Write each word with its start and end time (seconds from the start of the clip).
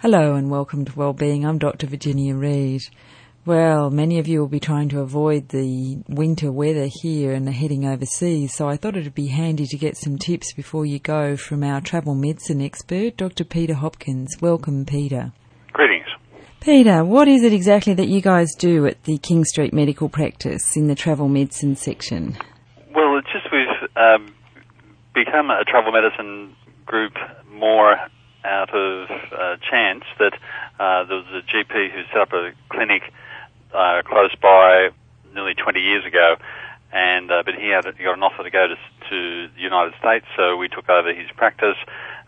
Hello 0.00 0.36
and 0.36 0.48
welcome 0.48 0.84
to 0.84 0.96
Wellbeing. 0.96 1.44
I'm 1.44 1.58
Dr. 1.58 1.88
Virginia 1.88 2.36
Reid. 2.36 2.82
Well, 3.44 3.90
many 3.90 4.20
of 4.20 4.28
you 4.28 4.38
will 4.38 4.46
be 4.46 4.60
trying 4.60 4.88
to 4.90 5.00
avoid 5.00 5.48
the 5.48 5.98
winter 6.06 6.52
weather 6.52 6.88
here 7.02 7.32
and 7.32 7.48
are 7.48 7.50
heading 7.50 7.84
overseas, 7.84 8.54
so 8.54 8.68
I 8.68 8.76
thought 8.76 8.96
it'd 8.96 9.12
be 9.12 9.26
handy 9.26 9.66
to 9.66 9.76
get 9.76 9.96
some 9.96 10.16
tips 10.16 10.52
before 10.52 10.86
you 10.86 11.00
go 11.00 11.36
from 11.36 11.64
our 11.64 11.80
travel 11.80 12.14
medicine 12.14 12.62
expert, 12.62 13.16
Dr. 13.16 13.42
Peter 13.42 13.74
Hopkins. 13.74 14.36
Welcome, 14.40 14.86
Peter. 14.86 15.32
Greetings. 15.72 16.06
Peter, 16.60 17.04
what 17.04 17.26
is 17.26 17.42
it 17.42 17.52
exactly 17.52 17.94
that 17.94 18.06
you 18.06 18.20
guys 18.20 18.54
do 18.56 18.86
at 18.86 19.02
the 19.02 19.18
King 19.18 19.44
Street 19.44 19.72
Medical 19.72 20.08
Practice 20.08 20.76
in 20.76 20.86
the 20.86 20.94
travel 20.94 21.26
medicine 21.26 21.74
section? 21.74 22.38
Well, 22.94 23.18
it's 23.18 23.32
just 23.32 23.48
we've 23.50 23.66
um, 23.96 24.32
become 25.12 25.50
a 25.50 25.64
travel 25.64 25.90
medicine 25.90 26.54
group 26.86 27.14
more 27.50 27.96
out 28.44 28.74
of 28.74 29.10
uh, 29.32 29.56
chance 29.70 30.04
that 30.18 30.34
uh, 30.78 31.04
there 31.04 31.16
was 31.16 31.26
a 31.32 31.42
GP 31.42 31.90
who 31.92 32.02
set 32.12 32.18
up 32.18 32.32
a 32.32 32.52
clinic 32.68 33.02
uh, 33.74 34.02
close 34.04 34.34
by 34.40 34.90
nearly 35.34 35.54
20 35.54 35.80
years 35.80 36.04
ago, 36.04 36.36
and 36.92 37.30
uh, 37.30 37.42
but 37.44 37.54
he 37.54 37.68
had 37.68 37.84
he 37.96 38.04
got 38.04 38.16
an 38.16 38.22
offer 38.22 38.42
to 38.42 38.50
go 38.50 38.68
to, 38.68 38.76
to 39.10 39.48
the 39.54 39.60
United 39.60 39.94
States, 39.98 40.26
so 40.36 40.56
we 40.56 40.68
took 40.68 40.88
over 40.88 41.12
his 41.12 41.30
practice. 41.36 41.76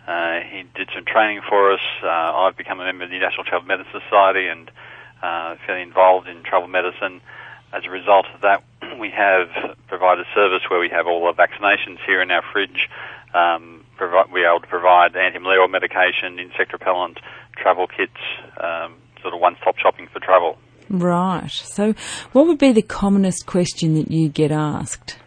Uh, 0.06 0.40
he 0.40 0.64
did 0.74 0.88
some 0.94 1.04
training 1.04 1.40
for 1.48 1.72
us. 1.72 1.80
Uh, 2.02 2.08
I've 2.08 2.56
become 2.56 2.80
a 2.80 2.84
member 2.84 3.04
of 3.04 3.10
the 3.10 3.18
National 3.18 3.44
Travel 3.44 3.66
Medicine 3.68 4.00
Society 4.02 4.48
and 4.48 4.70
uh, 5.22 5.56
fairly 5.66 5.82
involved 5.82 6.28
in 6.28 6.42
travel 6.42 6.68
medicine. 6.68 7.20
As 7.72 7.84
a 7.84 7.90
result 7.90 8.26
of 8.34 8.40
that, 8.40 8.64
we 8.98 9.10
have 9.10 9.48
provided 9.86 10.26
a 10.26 10.34
service 10.34 10.62
where 10.68 10.80
we 10.80 10.88
have 10.88 11.06
all 11.06 11.32
the 11.32 11.40
vaccinations 11.40 11.98
here 12.04 12.20
in 12.22 12.30
our 12.30 12.42
fridge. 12.42 12.88
Um, 13.32 13.79
provi- 14.08 14.32
we're 14.32 14.48
able 14.50 14.60
to 14.60 14.66
provide 14.66 15.14
anti-malarial 15.16 15.68
medication, 15.68 16.38
insect 16.38 16.72
repellent, 16.72 17.18
travel 17.56 17.86
kits, 17.86 18.12
um, 18.62 18.94
sort 19.20 19.34
of 19.34 19.40
one-stop 19.40 19.76
shopping 19.78 20.08
for 20.12 20.20
travel. 20.20 20.58
Right. 20.88 21.50
So, 21.50 21.94
what 22.32 22.46
would 22.46 22.58
be 22.58 22.72
the 22.72 22.82
commonest 22.82 23.46
question 23.46 23.94
that 23.94 24.10
you 24.10 24.28
get 24.28 24.50
asked? 24.50 25.18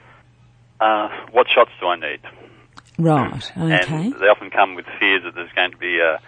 Uh, 0.82 1.08
what 1.32 1.48
shots 1.50 1.72
do 1.80 1.88
I 1.88 1.96
need? 1.96 2.20
Right. 2.98 3.52
Okay. 3.58 4.06
And 4.06 4.14
they 4.20 4.28
often 4.28 4.50
come 4.50 4.76
with 4.76 4.86
fears 5.00 5.24
that 5.24 5.36
there's 5.36 5.52
going 5.54 5.72
to 5.72 5.78
be 5.78 6.00
a, 6.00 6.20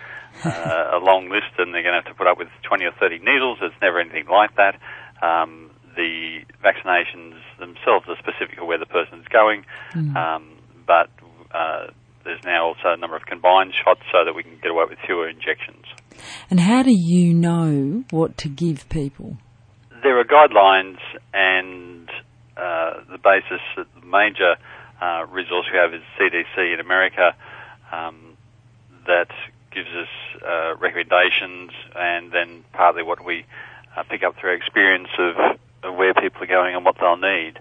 uh, 0.48 0.98
a 0.98 1.00
long 1.04 1.30
list 1.30 1.52
and 1.58 1.74
they're 1.74 1.84
going 1.84 1.94
to 1.94 2.02
have 2.02 2.06
to 2.06 2.14
put 2.14 2.28
up 2.28 2.38
with 2.38 2.48
20 2.64 2.86
or 2.86 2.92
30 3.00 3.20
needles. 3.20 3.58
It's 3.62 3.76
never 3.82 4.00
anything 4.00 4.28
like 4.28 4.56
that. 4.56 4.80
Um, 5.22 5.72
the 5.96 6.40
vaccinations 6.64 7.36
themselves 7.60 8.06
are 8.08 8.18
specific 8.20 8.58
to 8.58 8.66
where 8.66 8.78
the 8.78 8.86
person's 8.86 9.28
going, 9.30 9.66
Mm. 9.94 10.16
um, 10.16 10.50
but 10.86 11.10
uh, 11.54 11.88
there's 12.26 12.44
now 12.44 12.66
also 12.66 12.90
a 12.94 12.98
number 12.98 13.16
of 13.16 13.26
combined 13.26 13.74
shots 13.74 14.02
so 14.12 14.26
that 14.26 14.34
we 14.34 14.44
can 14.44 14.58
get 14.62 14.72
away 14.72 14.86
with 14.90 15.00
fewer 15.06 15.30
injections. 15.30 15.86
And 16.50 16.60
how 16.60 16.84
do 16.84 16.92
you 16.92 17.34
know 17.34 18.04
what 18.10 18.38
to 18.40 18.50
give 18.50 18.90
people? 18.90 19.38
There 20.04 20.20
are 20.20 20.26
guidelines, 20.26 20.98
and 21.34 22.10
uh, 22.58 23.02
the 23.10 23.18
basis, 23.18 23.62
that 23.78 23.88
the 24.00 24.06
major 24.06 24.56
uh, 25.02 25.26
resource 25.30 25.68
we 25.72 25.78
have 25.78 25.94
is 25.94 26.02
CDC 26.20 26.74
in 26.74 26.80
America 26.80 27.36
um, 27.92 28.38
that 29.08 29.30
gives 29.72 29.90
us 29.90 30.42
uh, 30.44 30.76
recommendations, 30.78 31.72
and 31.96 32.32
then 32.32 32.64
partly 32.74 33.04
what 33.04 33.24
we 33.24 33.46
uh, 33.96 34.04
pick 34.04 34.24
up 34.24 34.36
through 34.38 34.56
experience 34.56 35.10
of, 35.20 35.60
of 35.84 35.96
where 35.96 36.14
people 36.14 36.42
are 36.44 36.48
going 36.48 36.76
and 36.76 36.86
what 36.86 36.96
they'll 37.00 37.18
need. 37.18 37.60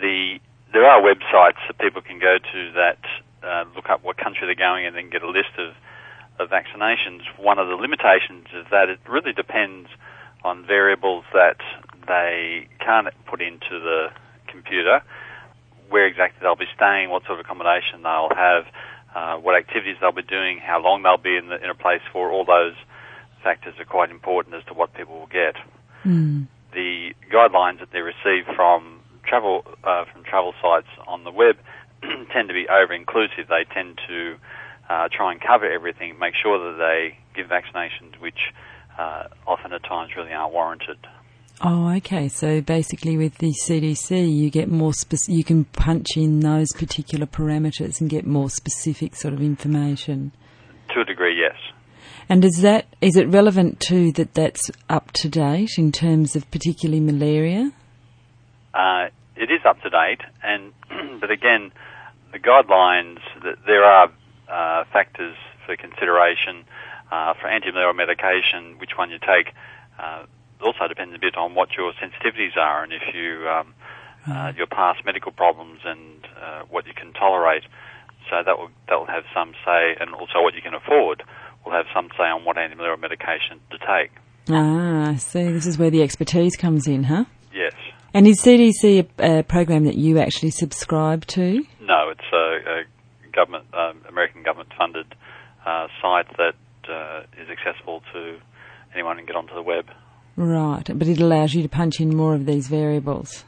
The 0.00 0.38
there 0.72 0.84
are 0.84 1.00
websites 1.00 1.62
that 1.68 1.78
people 1.78 2.02
can 2.02 2.18
go 2.18 2.36
to 2.36 2.72
that 2.72 2.98
uh, 3.46 3.64
look 3.74 3.88
up 3.88 4.02
what 4.04 4.16
country 4.16 4.46
they're 4.46 4.54
going 4.54 4.86
and 4.86 4.96
then 4.96 5.10
get 5.10 5.22
a 5.22 5.30
list 5.30 5.54
of, 5.58 5.74
of 6.38 6.50
vaccinations. 6.50 7.20
One 7.38 7.58
of 7.58 7.68
the 7.68 7.74
limitations 7.74 8.46
is 8.54 8.66
that 8.70 8.88
it 8.88 8.98
really 9.08 9.32
depends 9.32 9.88
on 10.44 10.66
variables 10.66 11.24
that 11.32 11.56
they 12.06 12.68
can't 12.80 13.08
put 13.26 13.40
into 13.40 13.80
the 13.80 14.08
computer, 14.46 15.02
where 15.88 16.06
exactly 16.06 16.38
they'll 16.42 16.56
be 16.56 16.68
staying, 16.74 17.10
what 17.10 17.24
sort 17.24 17.38
of 17.38 17.44
accommodation 17.44 18.02
they'll 18.02 18.34
have, 18.34 18.66
uh, 19.14 19.36
what 19.36 19.56
activities 19.56 19.96
they'll 20.00 20.12
be 20.12 20.22
doing, 20.22 20.58
how 20.58 20.80
long 20.80 21.02
they'll 21.02 21.16
be 21.16 21.36
in, 21.36 21.48
the, 21.48 21.62
in 21.62 21.70
a 21.70 21.74
place 21.74 22.02
for. 22.12 22.30
All 22.30 22.44
those 22.44 22.74
factors 23.42 23.74
are 23.78 23.84
quite 23.84 24.10
important 24.10 24.54
as 24.54 24.64
to 24.64 24.74
what 24.74 24.92
people 24.94 25.18
will 25.18 25.26
get. 25.26 25.56
Mm. 26.04 26.48
The 26.72 27.14
guidelines 27.32 27.80
that 27.80 27.90
they 27.92 28.00
receive 28.00 28.44
from 28.54 29.00
travel 29.24 29.64
uh, 29.82 30.04
from 30.12 30.22
travel 30.22 30.54
sites 30.62 30.88
on 31.06 31.24
the 31.24 31.30
web 31.30 31.56
tend 32.32 32.48
to 32.48 32.54
be 32.54 32.66
over 32.68 32.92
inclusive. 32.92 33.48
They 33.48 33.64
tend 33.72 33.98
to 34.08 34.36
uh, 34.88 35.08
try 35.10 35.32
and 35.32 35.40
cover 35.40 35.70
everything, 35.70 36.18
make 36.18 36.34
sure 36.40 36.58
that 36.58 36.78
they 36.78 37.18
give 37.34 37.50
vaccinations 37.50 38.20
which 38.20 38.38
uh, 38.98 39.24
often 39.46 39.72
at 39.72 39.82
times 39.84 40.12
really 40.16 40.32
aren't 40.32 40.52
warranted. 40.52 40.98
Oh, 41.62 41.90
okay. 41.96 42.28
So 42.28 42.60
basically, 42.60 43.16
with 43.16 43.38
the 43.38 43.52
CDC, 43.66 44.34
you 44.34 44.50
get 44.50 44.70
more 44.70 44.92
spec- 44.92 45.28
you 45.28 45.42
can 45.42 45.64
punch 45.64 46.16
in 46.16 46.40
those 46.40 46.68
particular 46.74 47.26
parameters 47.26 48.00
and 48.00 48.10
get 48.10 48.26
more 48.26 48.50
specific 48.50 49.16
sort 49.16 49.32
of 49.32 49.40
information. 49.40 50.32
To 50.94 51.00
a 51.00 51.04
degree, 51.04 51.38
yes. 51.40 51.56
And 52.28 52.44
is 52.44 52.60
that 52.60 52.86
is 53.00 53.16
it 53.16 53.28
relevant 53.28 53.80
too 53.80 54.12
that 54.12 54.34
that's 54.34 54.70
up 54.88 55.12
to 55.12 55.28
date 55.28 55.78
in 55.78 55.92
terms 55.92 56.36
of 56.36 56.50
particularly 56.50 57.00
malaria? 57.00 57.72
Uh, 58.74 59.08
it 59.36 59.50
is 59.50 59.60
up 59.64 59.80
to 59.82 59.90
date, 59.90 60.20
and 60.42 60.72
but 61.20 61.30
again, 61.30 61.72
the 62.32 62.38
guidelines 62.38 63.20
that 63.42 63.58
there 63.66 63.84
are 63.84 64.10
uh, 64.48 64.84
factors 64.92 65.36
for 65.64 65.76
consideration 65.76 66.64
uh, 67.10 67.34
for 67.34 67.48
anti-malarial 67.48 67.94
medication. 67.94 68.78
Which 68.78 68.96
one 68.96 69.10
you 69.10 69.18
take 69.18 69.54
uh, 69.98 70.24
also 70.60 70.88
depends 70.88 71.14
a 71.14 71.18
bit 71.18 71.36
on 71.36 71.54
what 71.54 71.72
your 71.76 71.92
sensitivities 71.92 72.56
are, 72.56 72.82
and 72.82 72.92
if 72.92 73.02
you 73.14 73.48
um, 73.48 73.74
uh, 74.28 74.52
your 74.56 74.66
past 74.66 75.04
medical 75.04 75.32
problems 75.32 75.80
and 75.84 76.26
uh, 76.40 76.62
what 76.68 76.86
you 76.86 76.94
can 76.94 77.12
tolerate. 77.12 77.62
So 78.28 78.42
that 78.44 78.58
will 78.58 78.70
that 78.88 78.98
will 78.98 79.06
have 79.06 79.24
some 79.32 79.52
say, 79.64 79.96
and 80.00 80.14
also 80.14 80.42
what 80.42 80.54
you 80.54 80.62
can 80.62 80.74
afford 80.74 81.22
will 81.64 81.72
have 81.72 81.86
some 81.94 82.08
say 82.16 82.24
on 82.24 82.44
what 82.44 82.58
anti-malarial 82.58 82.98
medication 82.98 83.60
to 83.70 83.78
take. 83.78 84.10
Ah, 84.48 85.10
I 85.10 85.16
see. 85.16 85.50
This 85.50 85.66
is 85.66 85.78
where 85.78 85.90
the 85.90 86.02
expertise 86.02 86.56
comes 86.56 86.86
in, 86.86 87.04
huh? 87.04 87.24
And 88.16 88.26
is 88.26 88.40
CDC 88.40 89.10
a, 89.18 89.40
a 89.40 89.42
program 89.42 89.84
that 89.84 89.96
you 89.96 90.18
actually 90.18 90.48
subscribe 90.48 91.26
to? 91.26 91.62
No, 91.82 92.08
it's 92.08 92.24
a, 92.32 92.80
a 92.80 92.84
government, 93.30 93.66
um, 93.74 94.00
American 94.08 94.42
government-funded 94.42 95.14
uh, 95.66 95.88
site 96.00 96.26
that 96.38 96.54
uh, 96.88 97.24
is 97.38 97.50
accessible 97.50 98.02
to 98.14 98.38
anyone 98.94 99.16
who 99.18 99.26
can 99.26 99.26
get 99.26 99.36
onto 99.36 99.54
the 99.54 99.60
web. 99.60 99.90
Right, 100.34 100.98
but 100.98 101.06
it 101.08 101.20
allows 101.20 101.52
you 101.52 101.62
to 101.62 101.68
punch 101.68 102.00
in 102.00 102.16
more 102.16 102.34
of 102.34 102.46
these 102.46 102.68
variables. 102.68 103.44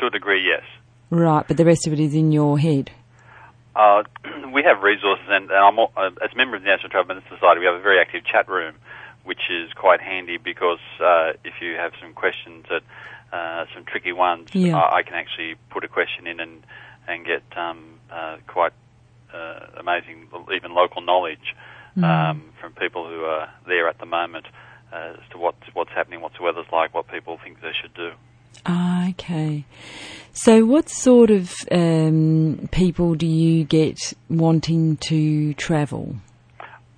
To 0.00 0.08
a 0.08 0.10
degree, 0.10 0.46
yes. 0.46 0.64
Right, 1.08 1.48
but 1.48 1.56
the 1.56 1.64
rest 1.64 1.86
of 1.86 1.94
it 1.94 1.98
is 2.00 2.14
in 2.14 2.32
your 2.32 2.58
head. 2.58 2.90
Uh, 3.74 4.02
we 4.52 4.62
have 4.62 4.82
resources, 4.82 5.24
and, 5.30 5.50
and 5.50 5.58
I'm, 5.58 5.78
uh, 5.78 6.10
as 6.22 6.34
a 6.34 6.36
member 6.36 6.56
of 6.56 6.62
the 6.62 6.68
National 6.68 6.90
Travel 6.90 7.14
Medicine 7.14 7.38
Society, 7.38 7.60
we 7.60 7.64
have 7.64 7.76
a 7.76 7.82
very 7.82 7.98
active 7.98 8.26
chat 8.26 8.46
room, 8.46 8.74
which 9.24 9.48
is 9.48 9.72
quite 9.72 10.02
handy 10.02 10.36
because 10.36 10.84
uh, 11.00 11.32
if 11.44 11.62
you 11.62 11.76
have 11.76 11.92
some 11.98 12.12
questions 12.12 12.66
that 12.68 12.82
uh, 13.32 13.64
some 13.74 13.84
tricky 13.84 14.12
ones, 14.12 14.50
Yeah. 14.52 14.76
I, 14.76 14.98
I 14.98 15.02
can 15.02 15.14
actually 15.14 15.54
put 15.70 15.84
a 15.84 15.88
question 15.88 16.26
in 16.26 16.40
and 16.40 16.62
and 17.08 17.26
get 17.26 17.42
um, 17.56 17.98
uh, 18.10 18.36
quite 18.46 18.72
uh, 19.34 19.66
amazing, 19.78 20.28
even 20.54 20.72
local 20.74 21.02
knowledge 21.02 21.54
um, 21.96 22.52
from 22.60 22.72
people 22.72 23.08
who 23.08 23.24
are 23.24 23.48
there 23.66 23.88
at 23.88 23.98
the 23.98 24.06
moment 24.06 24.46
uh, 24.92 25.14
as 25.14 25.28
to 25.30 25.38
what's 25.38 25.62
what's 25.72 25.90
happening, 25.90 26.20
what 26.20 26.32
the 26.38 26.42
weather's 26.42 26.70
like, 26.72 26.94
what 26.94 27.08
people 27.08 27.38
think 27.42 27.60
they 27.60 27.72
should 27.80 27.94
do. 27.94 28.12
Ah, 28.66 29.08
okay. 29.10 29.64
So, 30.32 30.64
what 30.64 30.88
sort 30.88 31.30
of 31.30 31.52
um, 31.70 32.68
people 32.70 33.14
do 33.14 33.26
you 33.26 33.64
get 33.64 33.98
wanting 34.28 34.96
to 35.08 35.54
travel? 35.54 36.16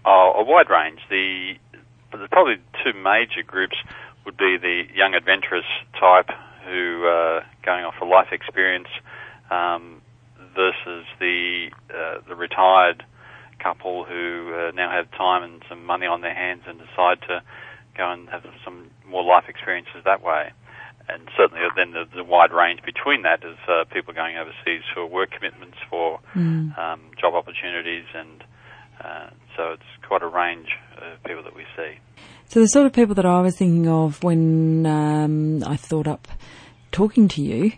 Oh, 0.05 0.33
a 0.37 0.45
wide 0.45 0.69
range. 0.71 1.01
The 1.09 1.55
there's 2.13 2.29
probably 2.31 2.57
two 2.85 2.93
major 2.93 3.43
groups 3.47 3.77
would 4.25 4.37
be 4.37 4.57
the 4.57 4.85
young 4.95 5.15
adventurous 5.15 5.65
type 5.99 6.31
who 6.67 7.07
uh, 7.07 7.41
going 7.65 7.85
off 7.85 7.95
a 8.01 8.05
life 8.05 8.29
experience 8.33 8.89
um, 9.51 10.01
versus 10.55 11.05
the 11.21 11.71
uh, 11.91 12.19
the 12.29 12.35
retired 12.35 13.05
couple 13.59 14.05
who 14.05 14.53
uh, 14.55 14.71
now 14.73 14.91
have 14.91 15.11
time 15.13 15.43
and 15.43 15.63
some 15.69 15.85
money 15.85 16.07
on 16.07 16.21
their 16.21 16.35
hands 16.35 16.63
and 16.67 16.79
decide 16.79 17.21
to 17.23 17.43
go 17.97 18.11
and 18.11 18.29
have 18.29 18.45
some 18.65 18.91
more 19.07 19.23
life 19.23 19.45
experiences 19.49 20.03
that 20.05 20.23
way. 20.23 20.51
And 21.09 21.29
certainly, 21.37 21.63
then 21.77 21.93
the, 21.93 22.07
a 22.19 22.25
wide 22.25 22.51
range 22.53 22.83
between 22.83 23.23
that 23.23 23.45
is 23.45 23.59
uh, 23.69 23.85
people 23.93 24.15
going 24.15 24.37
overseas 24.39 24.83
for 24.95 25.05
work 25.07 25.31
commitments, 25.33 25.77
for 25.91 26.19
Mm. 26.35 26.77
um, 26.77 27.01
job 27.21 27.35
opportunities, 27.35 28.07
and 28.15 28.43
uh, 29.01 29.29
so 29.57 29.73
it's 29.73 29.83
quite 30.03 30.23
a 30.23 30.27
range 30.27 30.71
of 30.97 31.23
people 31.23 31.43
that 31.45 31.55
we 31.55 31.65
see. 31.77 31.99
So, 32.49 32.61
the 32.61 32.69
sort 32.69 32.87
of 32.87 32.93
people 32.93 33.15
that 33.17 33.27
I 33.27 33.41
was 33.41 33.57
thinking 33.57 33.89
of 33.89 34.23
when 34.23 34.87
um, 34.87 35.65
I 35.65 35.77
thought 35.77 36.07
up 36.07 36.29
talking 36.93 37.27
to 37.27 37.43
you 37.43 37.73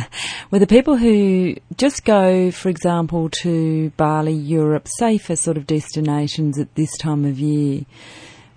were 0.50 0.58
the 0.58 0.66
people 0.66 0.96
who 0.96 1.54
just 1.76 2.04
go, 2.06 2.50
for 2.50 2.70
example, 2.70 3.28
to 3.42 3.90
Bali, 3.98 4.32
Europe, 4.32 4.88
safer 4.88 5.36
sort 5.36 5.58
of 5.58 5.66
destinations 5.66 6.58
at 6.58 6.74
this 6.74 6.96
time 6.96 7.26
of 7.26 7.38
year. 7.38 7.82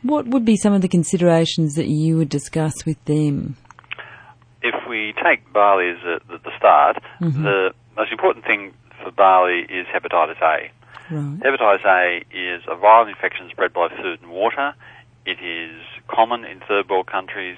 What 0.04 0.28
would 0.28 0.46
be 0.46 0.56
some 0.56 0.72
of 0.72 0.82
the 0.82 0.88
considerations 0.88 1.74
that 1.76 1.88
you 1.88 2.16
would 2.18 2.30
discuss 2.30 2.86
with 2.86 3.04
them? 3.06 3.58
If 4.62 4.76
we 4.90 5.14
take 5.24 5.52
Bali 5.52 5.90
as 5.90 5.98
a, 6.04 6.20
the, 6.32 6.38
the 6.38 6.52
start, 6.58 6.98
Mm-hmm. 7.22 7.44
the 7.44 7.74
most 7.96 8.12
important 8.12 8.46
thing 8.46 8.74
for 9.02 9.10
Bali 9.12 9.62
is 9.70 9.88
hepatitis 9.88 10.42
A. 10.42 10.70
Right. 11.14 11.40
Hepatitis 11.40 11.86
A 11.86 12.24
is 12.32 12.62
a 12.68 12.76
viral 12.76 13.08
infection 13.10 13.50
spread 13.52 13.74
by 13.74 13.88
food 13.90 14.22
and 14.22 14.32
water. 14.32 14.74
It 15.26 15.40
is 15.42 15.82
common 16.08 16.46
in 16.46 16.60
third 16.62 16.90
world 16.90 17.08
countries. 17.08 17.58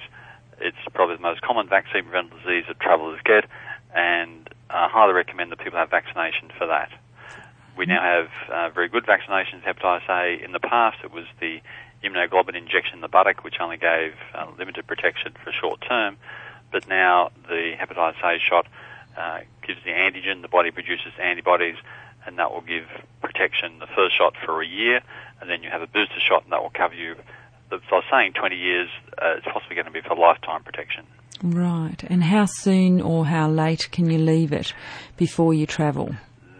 It's 0.60 0.76
probably 0.94 1.16
the 1.16 1.22
most 1.22 1.42
common 1.42 1.68
vaccine 1.68 2.04
preventable 2.04 2.38
disease 2.38 2.64
that 2.68 2.80
travellers 2.80 3.20
get, 3.24 3.44
and 3.94 4.48
I 4.70 4.88
highly 4.88 5.12
recommend 5.12 5.52
that 5.52 5.58
people 5.58 5.78
have 5.78 5.90
vaccination 5.90 6.50
for 6.56 6.66
that. 6.66 6.90
We 7.76 7.86
now 7.86 8.02
have 8.02 8.28
uh, 8.50 8.74
very 8.74 8.88
good 8.88 9.04
vaccinations 9.04 9.62
hepatitis 9.62 10.08
A. 10.08 10.42
In 10.42 10.52
the 10.52 10.60
past, 10.60 10.98
it 11.04 11.12
was 11.12 11.26
the 11.40 11.60
immunoglobulin 12.02 12.56
injection 12.56 12.94
in 12.96 13.00
the 13.02 13.08
buttock, 13.08 13.44
which 13.44 13.60
only 13.60 13.76
gave 13.76 14.14
uh, 14.34 14.46
limited 14.58 14.86
protection 14.86 15.32
for 15.44 15.52
short 15.52 15.80
term, 15.80 16.16
but 16.72 16.88
now 16.88 17.30
the 17.48 17.74
hepatitis 17.78 18.24
A 18.24 18.38
shot 18.40 18.66
uh, 19.16 19.40
gives 19.66 19.78
the 19.84 19.90
antigen, 19.90 20.42
the 20.42 20.48
body 20.48 20.70
produces 20.70 21.12
antibodies, 21.20 21.76
and 22.26 22.38
that 22.38 22.52
will 22.52 22.62
give 22.62 22.84
protection 23.20 23.78
the 23.78 23.86
first 23.86 24.16
shot 24.16 24.34
for 24.44 24.62
a 24.62 24.66
year, 24.66 25.00
and 25.40 25.48
then 25.48 25.62
you 25.62 25.70
have 25.70 25.82
a 25.82 25.86
booster 25.86 26.20
shot, 26.20 26.44
and 26.44 26.52
that 26.52 26.62
will 26.62 26.70
cover 26.70 26.94
you. 26.94 27.14
So 27.70 27.76
I 27.76 27.94
was 27.94 28.04
saying 28.10 28.32
20 28.32 28.56
years, 28.56 28.88
uh, 29.20 29.36
it's 29.36 29.46
possibly 29.52 29.74
going 29.74 29.86
to 29.86 29.92
be 29.92 30.00
for 30.00 30.16
lifetime 30.16 30.62
protection. 30.62 31.04
Right. 31.42 32.02
And 32.08 32.24
how 32.24 32.46
soon 32.46 33.00
or 33.00 33.26
how 33.26 33.48
late 33.48 33.88
can 33.92 34.10
you 34.10 34.18
leave 34.18 34.52
it 34.52 34.72
before 35.16 35.54
you 35.54 35.66
travel? 35.66 36.14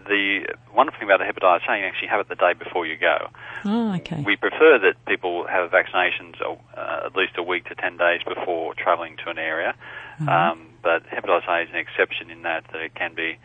The 0.07 0.55
wonderful 0.73 0.99
thing 0.99 1.09
about 1.09 1.19
the 1.19 1.25
hepatitis 1.25 1.69
A, 1.69 1.79
you 1.79 1.85
actually 1.85 2.07
have 2.07 2.21
it 2.21 2.29
the 2.29 2.35
day 2.35 2.53
before 2.57 2.85
you 2.85 2.97
go. 2.97 3.27
Oh, 3.65 3.95
okay. 3.95 4.23
We 4.25 4.37
prefer 4.37 4.79
that 4.79 4.95
people 5.05 5.45
have 5.47 5.69
vaccinations 5.69 6.35
uh, 6.41 7.05
at 7.05 7.15
least 7.15 7.33
a 7.37 7.43
week 7.43 7.65
to 7.65 7.75
10 7.75 7.97
days 7.97 8.21
before 8.25 8.73
travelling 8.75 9.17
to 9.25 9.29
an 9.29 9.37
area. 9.37 9.75
Um, 10.19 10.69
but 10.81 11.05
hepatitis 11.07 11.47
A 11.47 11.61
is 11.63 11.69
an 11.69 11.77
exception 11.77 12.29
in 12.29 12.43
that, 12.43 12.65
that 12.71 12.81
it 12.81 12.95
can 12.95 13.13
be 13.15 13.37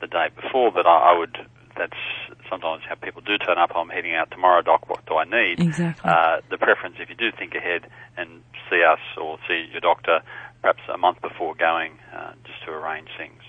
the 0.00 0.06
day 0.06 0.28
before, 0.34 0.70
but 0.72 0.86
I, 0.86 1.12
I 1.12 1.18
would, 1.18 1.36
that's 1.76 1.96
sometimes 2.48 2.82
how 2.88 2.94
people 2.94 3.22
do 3.22 3.38
turn 3.38 3.58
up. 3.58 3.70
I'm 3.74 3.88
heading 3.88 4.14
out 4.14 4.30
tomorrow, 4.30 4.62
doc, 4.62 4.88
what 4.88 5.04
do 5.06 5.16
I 5.16 5.24
need? 5.24 5.60
Exactly. 5.60 6.10
Uh, 6.10 6.40
the 6.50 6.58
preference, 6.58 6.96
if 6.98 7.08
you 7.08 7.14
do 7.14 7.30
think 7.36 7.54
ahead 7.54 7.86
and 8.16 8.42
see 8.70 8.82
us 8.82 9.00
or 9.20 9.38
see 9.48 9.66
your 9.70 9.80
doctor 9.80 10.20
perhaps 10.60 10.82
a 10.92 10.98
month 10.98 11.20
before 11.20 11.54
going, 11.54 11.98
uh, 12.14 12.32
just 12.44 12.64
to 12.64 12.70
arrange 12.70 13.08
things. 13.18 13.42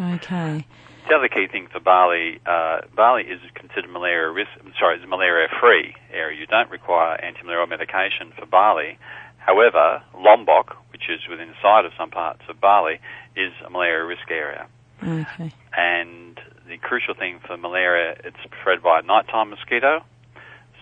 Okay. 0.00 0.66
The 1.08 1.14
other 1.14 1.28
key 1.28 1.46
thing 1.46 1.68
for 1.70 1.78
Bali, 1.78 2.40
uh, 2.44 2.80
Bali 2.94 3.22
is 3.22 3.40
considered 3.54 3.88
malaria 3.88 4.28
risk. 4.28 4.50
Sorry, 4.78 4.96
it's 4.96 5.06
malaria 5.08 5.46
free 5.60 5.94
area. 6.12 6.38
You 6.38 6.46
don't 6.46 6.68
require 6.70 7.14
anti-malarial 7.22 7.68
medication 7.68 8.32
for 8.36 8.44
Bali. 8.46 8.98
However, 9.38 10.02
Lombok, 10.18 10.76
which 10.90 11.08
is 11.08 11.20
within 11.30 11.54
sight 11.62 11.84
of 11.84 11.92
some 11.96 12.10
parts 12.10 12.42
of 12.48 12.60
Bali, 12.60 12.98
is 13.36 13.52
a 13.64 13.70
malaria 13.70 14.04
risk 14.04 14.28
area. 14.28 14.66
Okay. 15.00 15.52
And 15.76 16.40
the 16.68 16.78
crucial 16.78 17.14
thing 17.14 17.40
for 17.46 17.56
malaria, 17.56 18.16
it's 18.24 18.36
spread 18.60 18.82
by 18.82 19.00
a 19.00 19.02
nighttime 19.02 19.50
mosquito. 19.50 20.04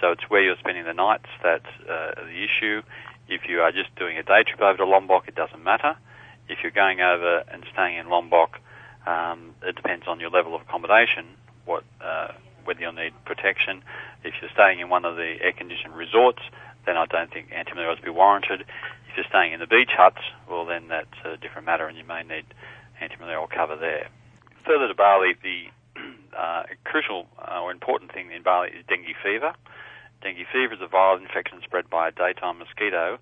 So 0.01 0.13
it's 0.13 0.29
where 0.29 0.43
you're 0.43 0.57
spending 0.59 0.85
the 0.85 0.93
nights 0.93 1.29
that's 1.43 1.73
uh, 1.89 2.15
the 2.17 2.45
issue. 2.45 2.83
If 3.29 3.49
you 3.49 3.61
are 3.61 3.73
just 3.73 3.95
doing 3.97 4.19
a 4.19 4.23
day 4.23 4.43
trip 4.43 4.61
over 4.61 4.79
to 4.79 4.87
Lombok, 4.87 5.29
it 5.29 5.35
doesn't 5.35 5.63
matter. 5.63 5.97
If 6.49 6.59
you're 6.63 6.73
going 6.73 7.01
over 7.01 7.45
and 7.49 7.65
staying 7.73 7.97
in 7.99 8.09
Lombok, 8.09 8.59
um, 9.07 9.55
it 9.63 9.77
depends 9.77 10.07
on 10.07 10.21
your 10.21 10.31
level 10.31 10.55
of 10.55 10.63
accommodation, 10.63 11.27
what 11.65 11.85
uh, 12.01 12.33
whether 12.65 12.81
you'll 12.81 12.93
need 12.93 13.13
protection. 13.25 13.83
If 14.25 14.35
you're 14.41 14.51
staying 14.53 14.81
in 14.81 14.89
one 14.89 15.05
of 15.05 15.17
the 15.17 15.37
air-conditioned 15.41 15.95
resorts, 15.95 16.43
then 16.87 16.97
I 16.97 17.07
don't 17.07 17.31
think 17.31 17.51
antimalarials 17.51 17.99
will 17.99 18.05
be 18.05 18.11
warranted. 18.11 18.61
If 18.61 19.17
you're 19.17 19.27
staying 19.29 19.53
in 19.53 19.61
the 19.61 19.67
beach 19.67 19.91
huts, 19.97 20.23
well, 20.49 20.65
then 20.65 20.89
that's 20.89 21.17
a 21.25 21.37
different 21.37 21.67
matter, 21.67 21.87
and 21.87 21.97
you 21.97 22.05
may 22.05 22.23
need 22.23 22.47
antimalarial 23.01 23.49
cover 23.51 23.77
there. 23.77 24.09
Further 24.66 24.88
to 24.88 24.94
Bali, 24.94 25.37
the 25.43 25.69
uh, 26.32 26.62
crucial 26.84 27.26
uh, 27.37 27.61
or 27.61 27.70
important 27.70 28.12
thing 28.12 28.32
in 28.32 28.43
Bali 28.43 28.70
is 28.70 28.84
dengue 28.88 29.12
fever. 29.22 29.52
Dengue 30.22 30.46
fever 30.50 30.72
is 30.72 30.81
a 30.81 30.88
viral 30.88 31.20
infection 31.20 31.61
spread 31.62 31.90
by 31.90 32.08
a 32.08 32.12
daytime 32.12 32.58
mosquito. 32.58 33.19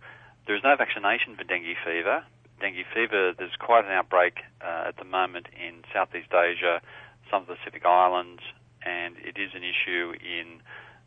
There 0.46 0.54
is 0.54 0.62
no 0.62 0.76
vaccination 0.76 1.34
for 1.34 1.42
dengue 1.42 1.74
fever. 1.84 2.22
Dengue 2.60 2.86
fever, 2.94 3.34
there's 3.36 3.58
quite 3.58 3.84
an 3.84 3.90
outbreak 3.90 4.38
uh, 4.62 4.86
at 4.86 4.96
the 4.98 5.04
moment 5.04 5.48
in 5.50 5.82
Southeast 5.92 6.30
Asia, 6.30 6.80
some 7.28 7.42
of 7.42 7.48
the 7.48 7.56
Pacific 7.56 7.84
Islands, 7.84 8.42
and 8.86 9.16
it 9.18 9.34
is 9.34 9.50
an 9.58 9.66
issue 9.66 10.14
in 10.22 10.62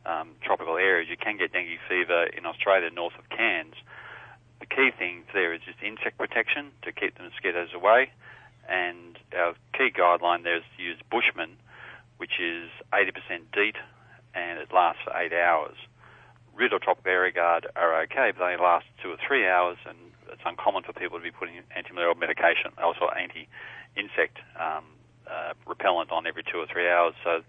um, 0.05 0.35
tropical 0.43 0.75
areas. 0.75 1.07
You 1.09 1.15
can 1.15 1.37
get 1.37 1.53
dengue 1.53 1.79
fever 1.87 2.27
in 2.35 2.45
Australia 2.45 2.89
north 2.91 3.15
of 3.17 3.29
Cairns. 3.29 3.75
The 4.59 4.67
key 4.67 4.91
thing 4.91 5.23
there 5.31 5.53
is 5.53 5.61
just 5.63 5.79
insect 5.79 6.17
protection 6.17 6.71
to 6.83 6.91
keep 6.91 7.15
the 7.15 7.23
mosquitoes 7.23 7.69
away, 7.73 8.11
and 8.69 9.17
our 9.37 9.53
key 9.73 9.91
guideline 9.95 10.43
there 10.43 10.57
is 10.57 10.63
to 10.77 10.83
use 10.83 10.97
Bushman, 11.09 11.57
which 12.17 12.39
is 12.39 12.69
80% 12.93 13.11
DEET, 13.53 13.75
and 14.33 14.59
it 14.59 14.73
lasts 14.73 15.01
for 15.03 15.15
eight 15.17 15.33
hours. 15.33 15.75
Rid 16.55 16.73
or 16.73 16.79
Tropical 16.79 17.31
Guard 17.33 17.67
are 17.75 18.01
okay, 18.03 18.31
but 18.37 18.47
they 18.47 18.57
last 18.57 18.85
two 19.03 19.11
or 19.11 19.17
three 19.27 19.47
hours, 19.47 19.77
and 19.87 19.97
it's 20.31 20.41
uncommon 20.45 20.83
for 20.83 20.93
people 20.93 21.17
to 21.17 21.23
be 21.23 21.31
putting 21.31 21.55
anti-malarial 21.75 22.15
medication, 22.15 22.71
also 22.77 23.09
anti-insect 23.09 24.37
um, 24.59 24.85
uh, 25.27 25.53
repellent 25.67 26.11
on 26.11 26.25
every 26.25 26.43
two 26.43 26.59
or 26.59 26.67
three 26.71 26.89
hours, 26.89 27.13
so 27.23 27.41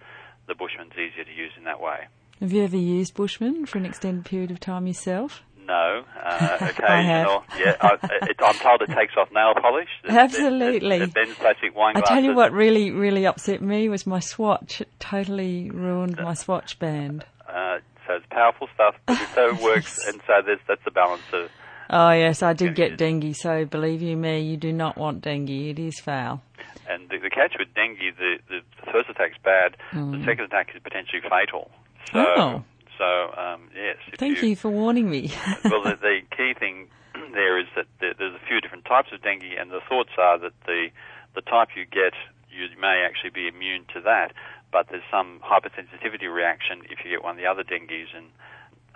the 0.48 0.54
Bushman's 0.54 0.92
easier 0.92 1.24
to 1.24 1.32
use 1.32 1.52
in 1.56 1.64
that 1.64 1.80
way. 1.80 2.06
Have 2.40 2.52
you 2.52 2.62
ever 2.64 2.76
used 2.76 3.14
Bushman 3.14 3.64
for 3.64 3.78
an 3.78 3.86
extended 3.86 4.24
period 4.24 4.50
of 4.50 4.60
time 4.60 4.86
yourself? 4.86 5.42
No, 5.66 6.04
uh, 6.22 6.58
I 6.60 6.68
occasional. 6.68 7.44
yeah, 7.58 7.76
I, 7.80 7.98
it, 8.30 8.36
I'm 8.40 8.54
told 8.54 8.82
it 8.82 8.88
takes 8.94 9.14
off 9.16 9.28
nail 9.32 9.52
polish. 9.60 9.88
It- 10.04 10.10
Absolutely. 10.10 10.96
It, 10.96 11.02
it 11.02 11.14
bends 11.14 11.34
plastic 11.34 11.74
wine 11.76 11.96
I 11.96 12.00
tell 12.02 12.22
you 12.22 12.34
what 12.34 12.52
really, 12.52 12.90
really 12.92 13.26
upset 13.26 13.60
me 13.62 13.88
was 13.88 14.06
my 14.06 14.20
swatch. 14.20 14.80
It 14.80 14.88
totally 15.00 15.70
ruined 15.70 16.18
my 16.18 16.34
swatch 16.34 16.78
band. 16.78 17.24
Uh, 17.48 17.78
so 18.06 18.14
it's 18.14 18.26
powerful 18.30 18.68
stuff, 18.74 18.94
but 19.06 19.20
it 19.20 19.28
so 19.34 19.54
works, 19.64 20.06
and 20.06 20.20
so 20.26 20.34
there's, 20.44 20.60
that's 20.68 20.84
the 20.84 20.90
balance 20.92 21.22
of. 21.32 21.50
Oh 21.90 22.10
yes, 22.10 22.42
I 22.42 22.52
did 22.52 22.74
get 22.74 22.96
dengue, 22.98 23.34
so 23.36 23.64
believe 23.64 24.02
you 24.02 24.16
me, 24.16 24.40
you 24.40 24.56
do 24.56 24.72
not 24.72 24.96
want 24.96 25.22
dengue. 25.22 25.50
It 25.50 25.78
is 25.78 25.98
foul. 26.00 26.42
And 26.88 27.08
the, 27.08 27.19
the 27.19 27.30
catch 27.30 27.54
with 27.58 27.74
dengue, 27.74 27.98
the, 28.19 28.36
the, 28.48 28.60
first 28.92 29.08
attack's 29.08 29.38
bad. 29.42 29.76
The 29.92 30.22
second 30.24 30.44
attack 30.44 30.70
is 30.74 30.82
potentially 30.82 31.22
fatal. 31.22 31.70
So, 32.12 32.19
Mm. 32.19 32.38
Oh. 32.38 32.64
So 32.98 33.32
um, 33.37 33.69
yes. 33.75 33.96
Thank 34.19 34.43
you 34.43 34.56
for 34.56 34.70
warning 34.70 35.10
me. 35.10 35.32
well, 35.64 35.82
the, 35.82 35.96
the 36.00 36.20
key 36.37 36.54
thing 36.58 36.88
there 37.32 37.58
is 37.58 37.67
that 37.76 37.86
there, 38.00 38.15
there's 38.19 38.34
a 38.34 38.46
few 38.46 38.60
different 38.60 38.84
types 38.84 39.08
of 39.12 39.22
dengue, 39.22 39.53
and 39.58 39.70
the 39.70 39.81
thoughts 39.88 40.10
are 40.19 40.38
that 40.38 40.53
the 40.67 40.88
the 41.34 41.43
type 41.43 41.69
you 41.76 41.84
get, 41.84 42.15
you 42.50 42.67
may 42.81 43.05
actually 43.06 43.31
be 43.31 43.46
immune 43.46 43.84
to 43.93 44.00
that, 44.00 44.32
but 44.72 44.88
there's 44.91 45.05
some 45.10 45.41
hypersensitivity 45.44 46.32
reaction 46.32 46.81
if 46.88 47.05
you 47.05 47.10
get 47.10 47.22
one 47.22 47.32
of 47.32 47.36
the 47.36 47.46
other 47.46 47.62
dengues, 47.62 48.08
and 48.17 48.26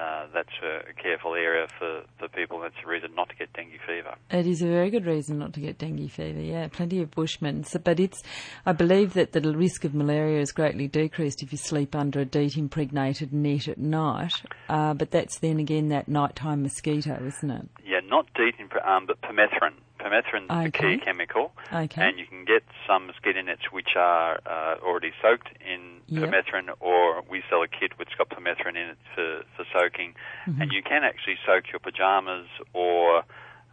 uh, 0.01 0.27
that's 0.33 0.49
a 0.63 0.93
careful 0.95 1.35
area 1.35 1.67
for, 1.79 2.03
for 2.19 2.29
people. 2.29 2.61
That's 2.61 2.75
a 2.85 2.89
reason 2.89 3.15
not 3.15 3.29
to 3.29 3.35
get 3.37 3.53
dengue 3.53 3.79
fever. 3.87 4.15
It 4.31 4.47
is 4.47 4.63
a 4.63 4.67
very 4.67 4.91
good 4.91 5.05
reason 5.05 5.39
not 5.39 5.53
to 5.55 5.61
get 5.61 5.79
dengue 5.79 6.11
fever. 6.11 6.41
Yeah, 6.41 6.69
plenty 6.69 7.03
of 7.03 7.11
bushmen. 7.11 7.65
So, 7.65 7.79
but 7.79 8.01
it's, 8.01 8.23
I 8.65 8.73
believe 8.73 9.13
that 9.15 9.33
the 9.33 9.41
risk 9.41 9.85
of 9.85 9.95
malaria 9.95 10.41
is 10.41 10.53
greatly 10.53 10.89
decreased 10.89 11.43
if 11.43 11.53
you 11.53 11.59
sleep 11.59 11.95
under 11.95 12.21
a 12.21 12.25
DEET 12.25 12.57
impregnated 12.57 13.33
net 13.33 13.69
at 13.69 13.79
night. 13.79 14.35
Uh, 14.69 14.95
but 14.95 15.11
that's 15.11 15.39
then 15.41 15.59
again 15.59 15.89
that 15.89 16.09
nighttime 16.09 16.63
mosquito, 16.63 17.23
isn't 17.27 17.51
it? 17.51 17.69
Yeah, 17.85 18.01
not 18.05 18.27
DEET, 18.35 18.55
um, 18.87 19.07
but 19.07 19.21
permethrin. 19.21 19.75
Permethrin's 20.01 20.49
the 20.49 20.73
Okay. 20.73 20.97
key 20.97 21.05
chemical, 21.05 21.53
Okay. 21.73 22.01
and 22.03 22.19
you 22.19 22.27
can 22.27 22.45
get 22.45 22.65
some 22.87 23.07
mosquito 23.07 23.43
nets 23.43 23.71
which 23.71 23.95
are 23.97 24.41
uh, 24.47 24.77
already 24.83 25.13
soaked 25.21 25.49
in 25.61 26.01
Yep. 26.09 26.31
permethrin, 26.31 26.69
or 26.81 27.23
we 27.31 27.43
sell 27.49 27.63
a 27.63 27.69
kit 27.69 27.99
which 27.99 28.17
got 28.19 28.29
permethrin 28.31 28.77
in 28.77 28.89
it 28.97 28.99
for, 29.15 29.43
for 29.57 29.65
soaking. 29.73 30.15
Mm-hmm. 30.49 30.63
And 30.63 30.73
you 30.73 30.83
can 30.83 31.05
actually 31.05 31.39
soak 31.47 31.71
your 31.71 31.79
pajamas 31.81 32.49
or 32.73 33.23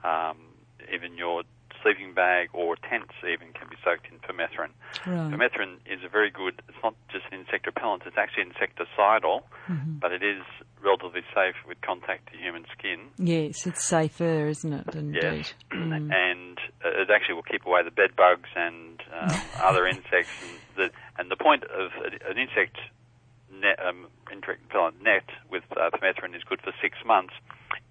um, 0.03 0.37
even 0.93 1.17
your 1.17 1.43
sleeping 1.81 2.13
bag 2.13 2.49
or 2.53 2.75
tents 2.75 3.13
even 3.23 3.53
can 3.53 3.67
be 3.69 3.77
soaked 3.83 4.07
in 4.11 4.19
permethrin. 4.19 4.71
Right. 5.05 5.31
Permethrin 5.31 5.77
is 5.85 6.03
a 6.03 6.09
very 6.09 6.29
good, 6.29 6.61
it's 6.67 6.77
not 6.83 6.95
just 7.09 7.25
an 7.31 7.39
insect 7.39 7.65
repellent, 7.65 8.03
it's 8.05 8.17
actually 8.17 8.45
insecticidal, 8.45 9.41
Mm-hmm. 9.67 9.99
but 9.99 10.11
it 10.13 10.23
is 10.23 10.43
relatively 10.83 11.21
safe 11.33 11.55
with 11.67 11.79
contact 11.81 12.31
to 12.31 12.37
human 12.37 12.65
skin. 12.77 13.09
Yes, 13.17 13.65
it's 13.65 13.83
safer, 13.83 14.47
isn't 14.47 14.73
it? 14.73 14.95
Indeed. 14.95 15.23
Yes, 15.23 15.53
and 15.71 16.57
uh, 16.83 17.01
it 17.01 17.09
actually 17.09 17.35
will 17.35 17.49
keep 17.49 17.65
away 17.65 17.83
the 17.83 17.91
bed 17.91 18.15
bugs 18.15 18.49
and 18.55 19.01
um, 19.13 19.41
other 19.61 19.87
insects. 19.87 20.29
And 20.41 20.59
the, 20.75 20.89
and 21.17 21.31
the 21.31 21.37
point 21.37 21.63
of 21.63 21.91
an 22.29 22.37
insect 22.37 22.77
net, 23.61 23.79
um, 23.83 24.07
net 25.01 25.25
with 25.49 25.63
uh, 25.71 25.89
permethrin 25.89 26.35
is 26.35 26.43
good 26.43 26.61
for 26.61 26.73
six 26.81 26.97
months. 27.05 27.33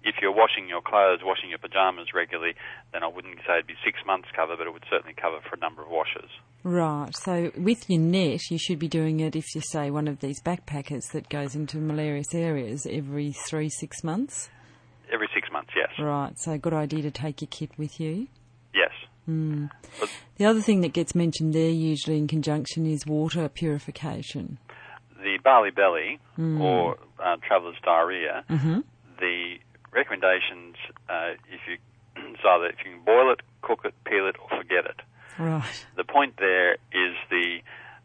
If 0.03 0.15
you're 0.21 0.33
washing 0.33 0.67
your 0.67 0.81
clothes, 0.81 1.19
washing 1.23 1.49
your 1.49 1.59
pajamas 1.59 2.13
regularly, 2.13 2.55
then 2.93 3.03
I 3.03 3.07
wouldn't 3.07 3.39
say 3.45 3.59
it'd 3.59 3.67
be 3.67 3.75
six 3.83 3.99
months 4.05 4.29
cover, 4.35 4.55
but 4.57 4.67
it 4.67 4.73
would 4.73 4.85
certainly 4.89 5.13
cover 5.13 5.39
for 5.41 5.55
a 5.55 5.59
number 5.59 5.81
of 5.81 5.89
washes. 5.89 6.29
Right. 6.67 7.15
So 7.15 7.49
with 7.55 7.89
your 7.89 8.01
net, 8.01 8.41
you 8.51 8.57
should 8.57 8.77
be 8.77 8.89
doing 8.89 9.21
it 9.21 9.37
if 9.37 9.55
you 9.55 9.61
say 9.61 9.89
one 9.89 10.05
of 10.09 10.19
these 10.19 10.41
backpackers 10.41 11.11
that 11.13 11.29
goes 11.29 11.55
into 11.55 11.77
malarious 11.77 12.35
areas 12.35 12.85
every 12.85 13.31
three, 13.31 13.69
six 13.69 14.03
months. 14.03 14.49
every 15.13 15.29
six 15.33 15.47
months, 15.49 15.69
yes. 15.73 15.87
Right, 15.97 16.37
so 16.37 16.57
good 16.57 16.73
idea 16.73 17.01
to 17.03 17.11
take 17.11 17.41
your 17.41 17.47
kit 17.49 17.71
with 17.77 18.01
you. 18.01 18.27
Yes. 18.75 18.91
Mm. 19.29 19.69
But- 19.97 20.09
The 20.35 20.43
other 20.45 20.59
thing 20.59 20.81
that 20.81 20.91
gets 20.91 21.15
mentioned 21.15 21.53
there 21.53 21.69
usually 21.69 22.17
in 22.17 22.27
conjunction 22.27 22.85
is 22.85 23.05
water 23.07 23.47
purification. 23.47 24.57
The 25.23 25.39
Bali 25.41 25.71
belly 25.71 26.19
or 26.37 26.97
uh, 27.23 27.37
traveller's 27.47 27.77
diarrhea, 27.83 28.43
hmm 28.49 28.79
the 29.19 29.55
recommendations, 29.93 30.75
uh, 31.09 31.31
if 31.49 31.61
you, 31.67 31.77
is 32.33 32.39
either 32.45 32.65
if 32.67 32.75
you 32.85 32.91
can 32.91 33.03
boil 33.05 33.31
it, 33.31 33.39
cook 33.61 33.79
it, 33.85 33.93
peel 34.05 34.27
it, 34.27 34.35
or 34.43 34.49
forget 34.61 34.85
it. 34.85 34.99
Right. 35.39 35.85
The 35.95 36.03
point 36.03 36.35
there 36.37 36.73
is 36.91 37.15
the 37.29 37.59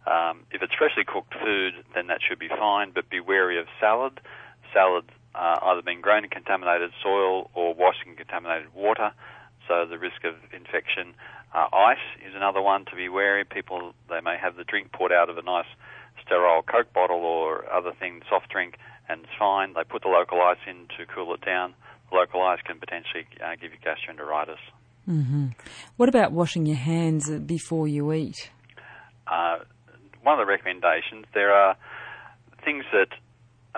um, 0.05 0.41
if 0.51 0.63
it's 0.63 0.75
freshly 0.75 1.05
cooked 1.05 1.35
food, 1.35 1.75
then 1.95 2.09
that 2.09 2.19
should 2.27 2.39
be 2.39 2.49
fine. 2.49 2.91
But 2.95 3.09
be 3.09 3.21
wary 3.21 3.59
of 3.59 3.67
salad. 3.81 4.21
Salad 4.73 5.05
uh, 5.35 5.59
either 5.63 5.83
being 5.83 6.01
grown 6.01 6.25
in 6.25 6.31
contaminated 6.31 6.91
soil 7.03 7.51
or 7.55 7.75
washed 7.75 8.01
in 8.07 8.17
contaminated 8.17 8.75
water, 8.75 9.13
so 9.69 9.87
the 9.87 9.99
risk 9.99 10.25
of 10.25 10.35
infection. 10.53 11.15
Uh, 11.55 11.69
ice 11.73 12.05
is 12.27 12.35
another 12.35 12.63
one 12.63 12.85
to 12.87 12.97
be 12.97 13.09
wary. 13.09 13.45
People 13.45 13.95
they 14.09 14.21
may 14.21 14.37
have 14.37 14.57
the 14.57 14.65
drink 14.65 14.93
poured 14.93 15.13
out 15.13 15.31
of 15.31 15.39
a 15.39 15.43
nice 15.43 15.69
sterile 16.25 16.63
Coke 16.63 16.93
bottle 16.93 17.25
or 17.25 17.71
other 17.71 17.93
thing, 17.99 18.23
soft 18.29 18.51
drink, 18.51 18.77
and 19.09 19.23
it's 19.23 19.33
fine. 19.39 19.75
They 19.75 19.85
put 19.85 20.03
the 20.03 20.09
local 20.09 20.41
ice 20.41 20.63
in 20.67 20.89
to 20.99 21.07
cool 21.07 21.33
it 21.35 21.45
down. 21.45 21.75
Local 22.13 22.43
ice 22.43 22.61
can 22.65 22.79
potentially 22.79 23.27
uh, 23.43 23.57
give 23.61 23.73
you 23.73 23.79
gastroenteritis. 23.79 24.61
Hmm 25.07 25.47
What 25.97 26.09
about 26.09 26.33
washing 26.33 26.67
your 26.67 26.77
hands 26.77 27.31
before 27.41 27.89
you 27.89 28.13
eat? 28.13 28.51
uh, 29.27 29.59
one 30.23 30.39
of 30.39 30.47
the 30.47 30.51
recommendations, 30.51 31.27
there 31.35 31.53
are 31.53 31.77
things 32.65 32.85
that, 32.93 33.11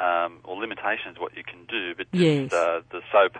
um, 0.02 0.40
or 0.44 0.56
limitations 0.60 1.16
what 1.18 1.36
you 1.36 1.42
can 1.44 1.64
do, 1.66 1.94
but 1.96 2.06
Yes. 2.12 2.50
just, 2.50 2.54
uh, 2.54 2.80
the 2.90 3.00
soap 3.12 3.36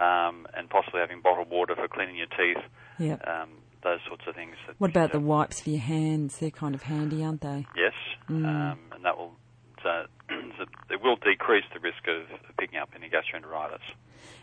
um, 0.00 0.46
and 0.56 0.68
possibly 0.68 1.00
having 1.00 1.20
bottled 1.22 1.48
water 1.50 1.74
for 1.76 1.86
cleaning 1.88 2.16
your 2.16 2.26
teeth, 2.26 2.62
Yep. 2.98 3.26
um, 3.28 3.48
those 3.82 4.00
sorts 4.06 4.24
of 4.26 4.34
things. 4.34 4.56
What 4.78 4.90
about 4.90 5.12
the 5.12 5.20
wipes 5.20 5.60
for 5.60 5.70
your 5.70 5.80
hands? 5.80 6.38
They're 6.38 6.50
kind 6.50 6.74
of 6.74 6.82
handy, 6.82 7.22
aren't 7.24 7.40
they? 7.40 7.66
Yes, 7.76 7.94
Mm. 8.28 8.44
um, 8.46 8.78
and 8.92 9.04
that 9.04 9.16
will, 9.16 9.32
so 10.58 10.64
it 10.90 11.02
will 11.02 11.16
decrease 11.16 11.64
the 11.72 11.80
risk 11.80 12.06
of 12.08 12.26
picking 12.58 12.78
up 12.78 12.90
any 12.94 13.08
gastroenteritis. 13.08 13.80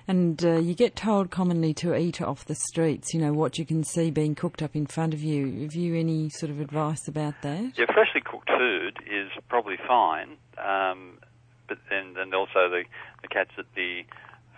And 0.08 0.44
uh, 0.44 0.58
you 0.58 0.74
get 0.74 0.96
told 0.96 1.30
commonly 1.30 1.74
to 1.76 1.96
eat 1.96 2.22
off 2.22 2.46
the 2.46 2.56
streets, 2.56 3.14
you 3.14 3.22
know, 3.22 3.32
what 3.32 3.58
you 3.58 3.66
can 3.66 3.84
see 3.84 4.10
being 4.12 4.36
cooked 4.36 4.62
up 4.62 4.76
in 4.76 4.86
front 4.88 5.14
of 5.14 5.22
you. 5.22 5.62
Have 5.62 5.76
you 5.76 5.96
any 5.96 6.30
sort 6.30 6.50
of 6.50 6.60
advice 6.60 7.08
about 7.08 7.36
that? 7.44 7.78
Yeah, 7.78 7.86
freshly 7.94 8.22
cooked 8.22 8.50
food 8.50 8.98
is 9.10 9.30
probably 9.48 9.78
fine, 9.88 10.38
um, 10.58 11.20
but 11.68 11.78
then 11.90 12.14
then 12.16 12.34
also 12.34 12.70
the 12.70 12.84
the 13.22 13.28
cats 13.28 13.52
at 13.58 13.66
the 13.76 14.04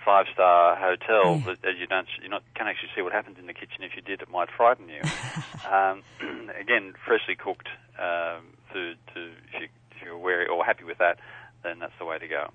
five 0.04 0.26
star 0.34 0.76
hotel 0.76 1.38
Yeah. 1.46 1.56
that 1.62 1.78
you 1.78 1.86
don't 1.86 2.08
you 2.24 2.30
not 2.30 2.44
can 2.56 2.68
actually 2.68 2.90
see 2.96 3.02
what 3.02 3.14
happens 3.14 3.38
in 3.38 3.46
the 3.46 3.54
kitchen. 3.54 3.84
If 3.84 3.96
you 3.96 4.02
did, 4.02 4.22
it 4.22 4.30
might 4.32 4.50
frighten 4.56 4.88
you. 4.90 5.02
um, 5.72 6.02
again, 6.60 6.94
freshly 7.06 7.36
cooked 7.36 7.68
um, 8.00 8.56
food. 8.72 8.98
To 9.14 9.20
if 9.54 9.62
you 9.62 9.68
you're 10.04 10.18
wary 10.18 10.48
or 10.48 10.64
happy 10.66 10.84
with 10.84 10.98
that, 11.00 11.20
then 11.64 11.80
that's 11.80 11.94
the 12.00 12.06
way 12.06 12.18
to 12.18 12.28
go. 12.28 12.50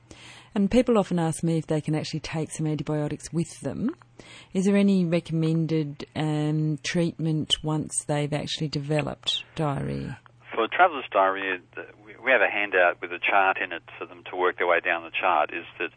And 0.55 0.71
people 0.71 0.99
often 0.99 1.19
ask 1.19 1.43
me 1.43 1.59
if 1.59 1.67
they 1.67 1.81
can 1.81 1.95
actually 1.95 2.21
take 2.21 2.51
some 2.51 2.67
antibiotics 2.67 3.33
with 3.33 3.61
them. 3.61 3.95
Is 4.55 4.65
there 4.65 4.77
any 4.77 5.05
recommended 5.05 6.07
um, 6.17 6.79
treatment 6.83 7.55
once 7.63 8.05
they've 8.07 8.33
actually 8.33 8.69
developed 8.69 9.45
diarrhea? 9.55 10.19
For 10.55 10.67
traveller's 10.69 11.05
diarrhea, 11.13 11.59
we- 12.05 12.17
we 12.25 12.31
have 12.33 12.41
a 12.41 12.51
handout 12.51 13.01
with 13.01 13.13
a 13.13 13.19
chart 13.21 13.59
in 13.63 13.73
it 13.73 13.83
for 13.99 14.07
them 14.07 14.25
to 14.31 14.37
work 14.37 14.57
their 14.59 14.67
way 14.67 14.81
down 14.81 15.05
the 15.05 15.11
chart. 15.11 15.51
Is 15.53 15.67
that 15.79 15.93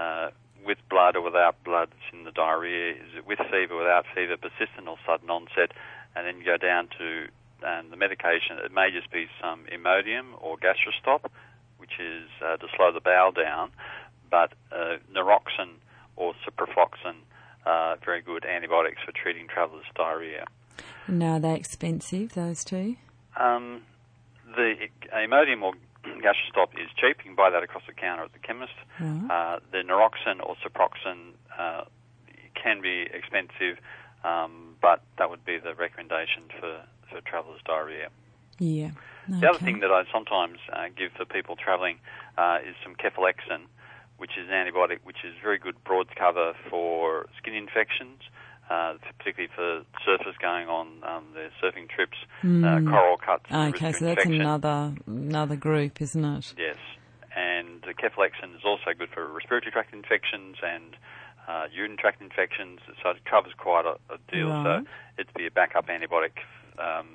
uh, 0.00 0.30
with 0.64 0.78
blood 0.88 1.16
or 1.16 1.20
without 1.22 1.62
blood 1.64 1.88
it's 1.92 2.16
in 2.16 2.24
the 2.24 2.30
diarrhea? 2.30 2.92
Is 2.92 3.16
it 3.18 3.26
with 3.26 3.38
fever, 3.50 3.76
without 3.76 4.06
fever, 4.14 4.36
persistent 4.36 4.88
or 4.88 4.96
sudden 5.04 5.28
onset? 5.28 5.72
And 6.16 6.26
then 6.26 6.38
you 6.38 6.44
go 6.44 6.56
down 6.56 6.88
to 6.98 7.26
um, 7.62 7.90
the 7.90 7.96
medication. 7.96 8.58
It 8.64 8.72
may 8.72 8.90
just 8.90 9.10
be 9.10 9.26
some 9.40 9.64
Imodium 9.72 10.34
or 10.40 10.56
Gastrostop, 10.56 11.30
which 11.78 11.92
is 12.00 12.28
uh, 12.44 12.56
to 12.56 12.66
slow 12.76 12.92
the 12.92 13.00
bowel 13.00 13.32
down, 13.32 13.70
but 14.30 14.52
uh, 14.72 14.96
or 16.16 16.34
Ciprofloxacin 16.46 17.16
are 17.66 17.96
very 18.04 18.22
good 18.22 18.44
antibiotics 18.44 19.02
for 19.04 19.12
treating 19.12 19.48
traveller's 19.48 19.84
diarrhea. 19.94 20.46
Now, 21.08 21.34
are 21.34 21.40
they 21.40 21.54
expensive, 21.54 22.34
those 22.34 22.64
two? 22.64 22.96
Um, 23.36 23.82
the 24.56 24.74
Imodium 25.12 25.62
or 25.62 25.72
Gastrostop 26.04 26.74
is 26.74 26.90
cheap. 26.96 27.18
You 27.18 27.30
can 27.30 27.34
buy 27.34 27.50
that 27.50 27.62
across 27.62 27.82
the 27.86 27.92
counter 27.92 28.24
at 28.24 28.32
the 28.32 28.38
chemist. 28.38 28.72
Uh, 29.30 29.58
the 29.72 29.78
Noroxin 29.78 30.40
or 30.44 30.56
Ciproxin 30.56 31.32
uh, 31.58 31.84
can 32.54 32.80
be 32.80 33.06
expensive, 33.12 33.78
um, 34.24 34.76
but 34.80 35.02
that 35.18 35.30
would 35.30 35.44
be 35.44 35.58
the 35.58 35.74
recommendation 35.74 36.44
for, 36.60 36.82
for 37.14 37.20
traveller's 37.22 37.60
diarrhea. 37.64 38.08
Yeah. 38.58 38.90
The 39.28 39.48
other 39.48 39.58
thing 39.58 39.80
that 39.80 39.90
I 39.90 40.04
sometimes 40.12 40.58
uh, 40.72 40.84
give 40.96 41.12
for 41.12 41.24
people 41.24 41.56
travelling 41.56 41.98
uh, 42.36 42.58
is 42.68 42.74
some 42.84 42.94
cephalexin, 42.96 43.62
which 44.18 44.32
is 44.38 44.48
an 44.50 44.54
antibiotic 44.54 44.98
which 45.04 45.24
is 45.24 45.32
very 45.42 45.58
good 45.58 45.82
broad 45.84 46.14
cover 46.14 46.52
for 46.68 47.26
skin 47.38 47.54
infections, 47.54 48.20
uh, 48.68 48.94
particularly 49.18 49.50
for 49.54 49.82
surfers 50.06 50.36
going 50.42 50.68
on 50.68 50.86
um, 51.04 51.24
their 51.34 51.50
surfing 51.62 51.88
trips, 51.88 52.18
Mm. 52.42 52.64
uh, 52.64 52.90
coral 52.90 53.16
cuts. 53.16 53.46
Okay, 53.50 53.92
so 53.92 54.04
that's 54.04 54.24
infection. 54.26 54.40
another 54.42 54.92
another 55.06 55.56
group, 55.56 56.02
isn't 56.02 56.24
it? 56.24 56.54
Yes, 56.58 56.76
and 57.34 57.80
the 57.80 57.94
cephalexin 57.94 58.54
is 58.54 58.64
also 58.64 58.92
good 58.98 59.08
for 59.08 59.26
respiratory 59.26 59.72
tract 59.72 59.94
infections 59.94 60.56
and 60.62 60.96
uh, 61.48 61.64
urinary 61.72 61.96
tract 61.96 62.20
infections, 62.20 62.80
so 63.02 63.10
it 63.10 63.24
covers 63.24 63.52
quite 63.56 63.86
a, 63.86 63.96
a 64.12 64.18
deal. 64.30 64.48
Right. 64.50 64.84
So 64.84 64.90
it'd 65.18 65.32
be 65.34 65.46
a 65.46 65.50
backup 65.50 65.86
antibiotic 65.88 66.32
um, 66.78 67.08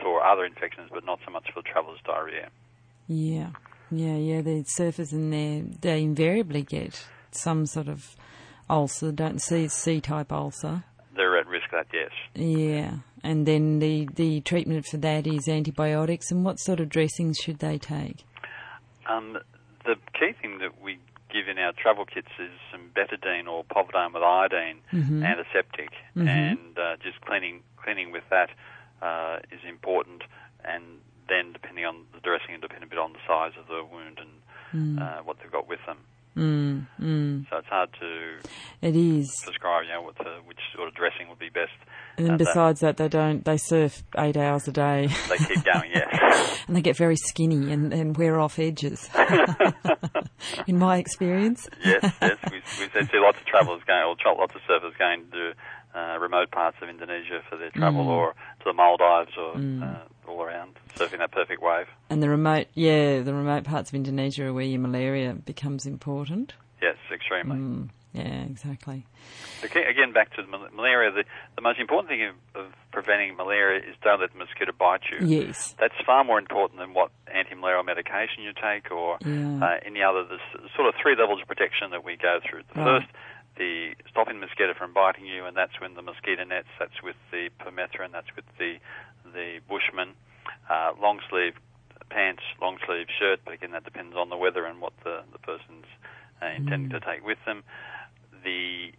for 0.00 0.24
other 0.24 0.44
infections, 0.44 0.90
but 0.92 1.04
not 1.04 1.18
so 1.24 1.30
much 1.30 1.46
for 1.52 1.62
traveller's 1.62 2.00
diarrhea. 2.04 2.48
Yeah, 3.08 3.50
yeah, 3.90 4.16
yeah. 4.16 4.40
The 4.40 4.64
surfers 4.78 5.12
in 5.12 5.30
there, 5.30 5.62
they 5.80 6.02
invariably 6.02 6.62
get 6.62 7.04
some 7.30 7.66
sort 7.66 7.88
of 7.88 8.16
ulcer. 8.70 9.12
Don't 9.12 9.40
see 9.40 9.68
C 9.68 10.00
type 10.00 10.32
ulcer. 10.32 10.84
They're 11.14 11.36
at 11.38 11.46
risk 11.46 11.66
of 11.72 11.84
that, 11.84 11.86
yes. 11.92 12.10
Yeah, 12.34 12.98
and 13.22 13.46
then 13.46 13.80
the 13.80 14.08
the 14.14 14.40
treatment 14.40 14.86
for 14.86 14.96
that 14.98 15.26
is 15.26 15.48
antibiotics. 15.48 16.30
And 16.30 16.44
what 16.44 16.58
sort 16.58 16.80
of 16.80 16.88
dressings 16.88 17.38
should 17.38 17.58
they 17.58 17.78
take? 17.78 18.24
Um, 19.08 19.38
the 19.84 19.96
key 20.18 20.32
thing 20.40 20.58
that 20.58 20.80
we 20.80 20.98
give 21.32 21.48
in 21.48 21.58
our 21.58 21.72
travel 21.72 22.04
kits 22.04 22.28
is 22.38 22.50
some 22.70 22.90
betadine 22.94 23.48
or 23.48 23.64
povidone 23.64 24.12
with 24.12 24.22
iodine 24.22 24.78
Mhm. 24.92 25.24
antiseptic, 25.24 25.90
Mhm. 26.16 26.28
and 26.28 26.78
uh, 26.78 26.96
just 27.02 27.20
cleaning 27.22 27.62
cleaning 27.82 28.12
with 28.12 28.28
that 28.28 28.50
uh, 29.00 29.40
is 29.50 29.64
important. 29.64 30.22
And 30.64 30.84
then, 31.28 31.52
depending 31.52 31.84
on 31.86 32.06
the 32.14 32.20
dressing, 32.20 32.52
and 32.54 32.62
depending 32.62 32.86
a 32.86 32.90
bit 32.90 32.98
on 33.00 33.12
the 33.14 33.18
size 33.26 33.56
of 33.58 33.66
the 33.66 33.82
wound 33.84 34.18
and 34.20 34.30
Mm. 34.72 34.98
uh, 35.02 35.22
what 35.24 35.38
they've 35.38 35.50
got 35.50 35.66
with 35.68 35.84
them. 35.86 35.98
Mm, 36.36 36.86
mm. 37.00 37.46
So 37.50 37.56
it's 37.58 37.66
hard 37.68 37.90
to 38.00 38.38
It 38.80 38.96
is. 38.96 39.30
prescribe, 39.44 39.84
you 39.84 39.90
know, 39.92 40.00
what 40.02 40.16
the, 40.16 40.38
which 40.46 40.58
sort 40.74 40.88
of 40.88 40.94
dressing 40.94 41.28
would 41.28 41.38
be 41.38 41.50
best. 41.50 41.72
And 42.16 42.26
then 42.26 42.34
Uh, 42.34 42.38
besides 42.38 42.80
that, 42.80 42.96
they 42.96 43.08
don't. 43.08 43.44
They 43.44 43.58
surf 43.58 44.02
eight 44.16 44.36
hours 44.38 44.66
a 44.66 44.72
day, 44.72 45.08
they 45.28 45.36
keep 45.36 45.62
going, 45.64 45.90
yes. 45.94 46.62
and 46.66 46.74
they 46.76 46.80
get 46.80 46.96
very 46.96 47.16
skinny 47.16 47.70
and, 47.70 47.92
and 47.92 48.16
wear 48.16 48.40
off 48.40 48.58
edges. 48.58 49.10
In 50.66 50.78
my 50.78 50.96
experience. 50.96 51.68
yes, 51.84 52.02
yes. 52.20 52.38
We, 52.50 52.56
we 52.80 52.88
see 53.06 53.18
lots 53.18 53.38
of 53.38 53.44
travellers 53.46 53.82
going, 53.86 54.02
or 54.02 54.16
lots 54.38 54.54
of 54.54 54.60
surfers 54.62 54.96
going 54.98 55.24
to 55.32 55.52
uh, 55.94 56.18
remote 56.18 56.50
parts 56.50 56.76
of 56.82 56.88
Indonesia 56.88 57.40
for 57.48 57.56
their 57.56 57.70
travel, 57.70 58.04
Mm. 58.04 58.08
or 58.08 58.32
to 58.60 58.64
the 58.64 58.72
Maldives, 58.72 59.32
or 59.36 59.54
Mm. 59.54 59.82
uh, 59.82 60.30
all 60.30 60.42
around 60.42 60.76
surfing 60.94 61.18
that 61.18 61.32
perfect 61.32 61.60
wave. 61.62 61.86
And 62.10 62.22
the 62.22 62.28
remote, 62.30 62.68
yeah, 62.74 63.20
the 63.20 63.34
remote 63.34 63.64
parts 63.64 63.90
of 63.90 63.94
Indonesia 63.94 64.46
are 64.46 64.52
where 64.52 64.64
your 64.64 64.80
malaria 64.80 65.34
becomes 65.34 65.84
important. 65.86 66.54
Yes, 66.80 66.96
extremely. 67.12 67.56
Mm, 67.58 67.88
yeah, 68.12 68.42
exactly. 68.44 69.04
Okay, 69.64 69.84
again, 69.84 70.12
back 70.12 70.34
to 70.34 70.42
the 70.42 70.48
mal- 70.48 70.68
malaria. 70.74 71.10
The, 71.12 71.24
the 71.56 71.62
most 71.62 71.78
important 71.78 72.08
thing 72.10 72.24
of, 72.24 72.34
of 72.66 72.66
preventing 72.90 73.36
malaria 73.36 73.78
is 73.78 73.94
don't 74.02 74.20
let 74.20 74.32
the 74.32 74.38
mosquito 74.38 74.72
bite 74.76 75.02
you. 75.10 75.24
Yes. 75.26 75.74
That's 75.78 75.94
far 76.04 76.24
more 76.24 76.38
important 76.38 76.80
than 76.80 76.92
what 76.94 77.10
anti-malarial 77.32 77.84
medication 77.84 78.42
you 78.42 78.52
take 78.52 78.90
or 78.90 79.18
Yeah. 79.24 79.60
uh, 79.62 79.78
any 79.86 80.02
other. 80.02 80.24
There's 80.24 80.72
sort 80.74 80.88
of 80.88 80.94
three 81.00 81.14
levels 81.16 81.40
of 81.40 81.46
protection 81.46 81.90
that 81.90 82.02
we 82.04 82.16
go 82.16 82.40
through. 82.42 82.62
The 82.74 82.80
Right. 82.80 83.02
first, 83.02 83.12
the 83.56 83.94
stopping 84.10 84.40
the 84.40 84.46
mosquito 84.46 84.74
from 84.76 84.92
biting 84.92 85.26
you, 85.26 85.44
and 85.44 85.56
that's 85.56 85.80
when 85.80 85.94
the 85.94 86.02
mosquito 86.02 86.44
nets. 86.44 86.68
That's 86.78 87.02
with 87.02 87.16
the 87.30 87.50
permethrin. 87.60 88.12
That's 88.12 88.34
with 88.34 88.46
the 88.58 88.78
the 89.32 89.60
bushman. 89.68 90.14
Uh, 90.68 90.92
long 91.00 91.20
sleeve 91.30 91.54
pants, 92.10 92.42
long 92.60 92.78
sleeve 92.86 93.06
shirt, 93.18 93.40
but 93.44 93.54
again 93.54 93.70
that 93.72 93.84
depends 93.84 94.16
on 94.16 94.28
the 94.28 94.36
weather 94.36 94.64
and 94.64 94.80
what 94.80 94.92
the 95.04 95.22
the 95.32 95.38
person's 95.38 95.86
uh, 96.42 96.46
intending 96.56 96.90
Mm. 96.90 97.00
to 97.00 97.00
take 97.00 97.24
with 97.24 97.38
them. 97.46 97.62
The 98.44 98.92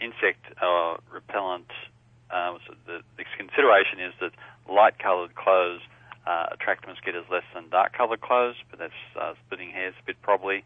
insect 0.00 0.44
uh, 0.62 0.96
repellent. 1.10 1.70
Uh, 2.30 2.58
so 2.66 2.74
the, 2.86 3.00
the 3.16 3.24
consideration 3.36 4.00
is 4.00 4.12
that 4.20 4.32
light-coloured 4.70 5.34
clothes 5.34 5.80
uh, 6.26 6.46
attract 6.52 6.86
mosquitoes 6.86 7.24
less 7.30 7.42
than 7.54 7.68
dark-coloured 7.70 8.20
clothes, 8.20 8.56
but 8.70 8.78
that's 8.78 8.92
uh, 9.18 9.32
splitting 9.46 9.70
hairs 9.70 9.94
a 10.00 10.04
bit 10.04 10.20
probably. 10.22 10.62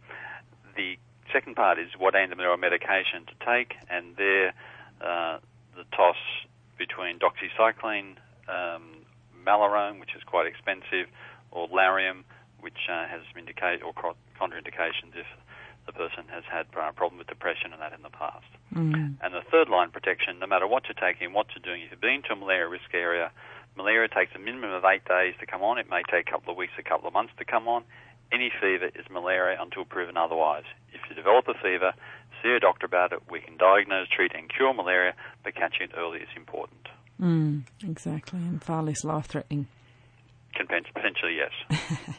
The 0.76 0.98
second 1.32 1.56
part 1.56 1.78
is 1.78 1.88
what 1.98 2.14
antimalarial 2.14 2.58
medication 2.58 3.26
to 3.26 3.34
take, 3.44 3.74
and 3.90 4.16
there 4.16 4.54
uh, 5.00 5.38
the 5.76 5.84
toss 5.96 6.16
between 6.78 7.18
doxycycline, 7.18 8.16
um, 8.48 9.04
Malarone, 9.44 9.98
which 10.00 10.14
is 10.16 10.22
quite 10.24 10.46
expensive, 10.46 11.06
or 11.50 11.68
Lariam, 11.68 12.24
which 12.60 12.88
uh, 12.88 13.06
has 13.08 13.22
indicated 13.36 13.82
or 13.82 13.92
contraindications 13.92 15.14
if 15.14 15.26
the 15.86 15.92
person 15.92 16.24
has 16.30 16.44
had 16.50 16.66
a 16.78 16.92
problem 16.92 17.18
with 17.18 17.26
depression 17.26 17.72
and 17.72 17.82
that 17.82 17.92
in 17.92 18.02
the 18.02 18.10
past. 18.10 18.46
Mm. 18.74 19.18
And 19.20 19.34
the 19.34 19.42
third 19.50 19.68
line 19.68 19.90
protection, 19.90 20.38
no 20.38 20.46
matter 20.46 20.66
what 20.66 20.84
you're 20.86 20.94
taking, 20.94 21.32
what 21.32 21.46
you're 21.54 21.62
doing, 21.62 21.82
if 21.82 21.90
you've 21.90 22.00
been 22.00 22.22
to 22.28 22.34
a 22.34 22.36
malaria 22.36 22.68
risk 22.68 22.94
area, 22.94 23.32
malaria 23.76 24.08
takes 24.08 24.32
a 24.34 24.38
minimum 24.38 24.70
of 24.70 24.84
eight 24.84 25.04
days 25.04 25.34
to 25.40 25.46
come 25.46 25.62
on. 25.62 25.78
It 25.78 25.90
may 25.90 26.02
take 26.10 26.28
a 26.28 26.30
couple 26.30 26.52
of 26.52 26.56
weeks, 26.56 26.72
a 26.78 26.82
couple 26.82 27.08
of 27.08 27.14
months 27.14 27.32
to 27.38 27.44
come 27.44 27.66
on. 27.66 27.82
Any 28.30 28.50
fever 28.60 28.86
is 28.94 29.04
malaria 29.10 29.58
until 29.60 29.84
proven 29.84 30.16
otherwise. 30.16 30.64
If 31.02 31.10
you 31.10 31.16
develop 31.16 31.48
a 31.48 31.54
fever, 31.54 31.92
see 32.42 32.50
a 32.56 32.60
doctor 32.60 32.86
about 32.86 33.12
it. 33.12 33.20
We 33.30 33.40
can 33.40 33.56
diagnose, 33.56 34.08
treat, 34.08 34.32
and 34.34 34.48
cure 34.52 34.72
malaria, 34.74 35.14
but 35.44 35.54
catching 35.54 35.88
it 35.88 35.92
early 35.96 36.20
is 36.20 36.28
important. 36.36 36.88
Mm, 37.20 37.62
exactly, 37.84 38.40
and 38.40 38.62
far 38.62 38.82
less 38.82 39.04
life 39.04 39.26
threatening. 39.26 39.68
Potentially, 40.54 41.38
yes. 41.38 41.80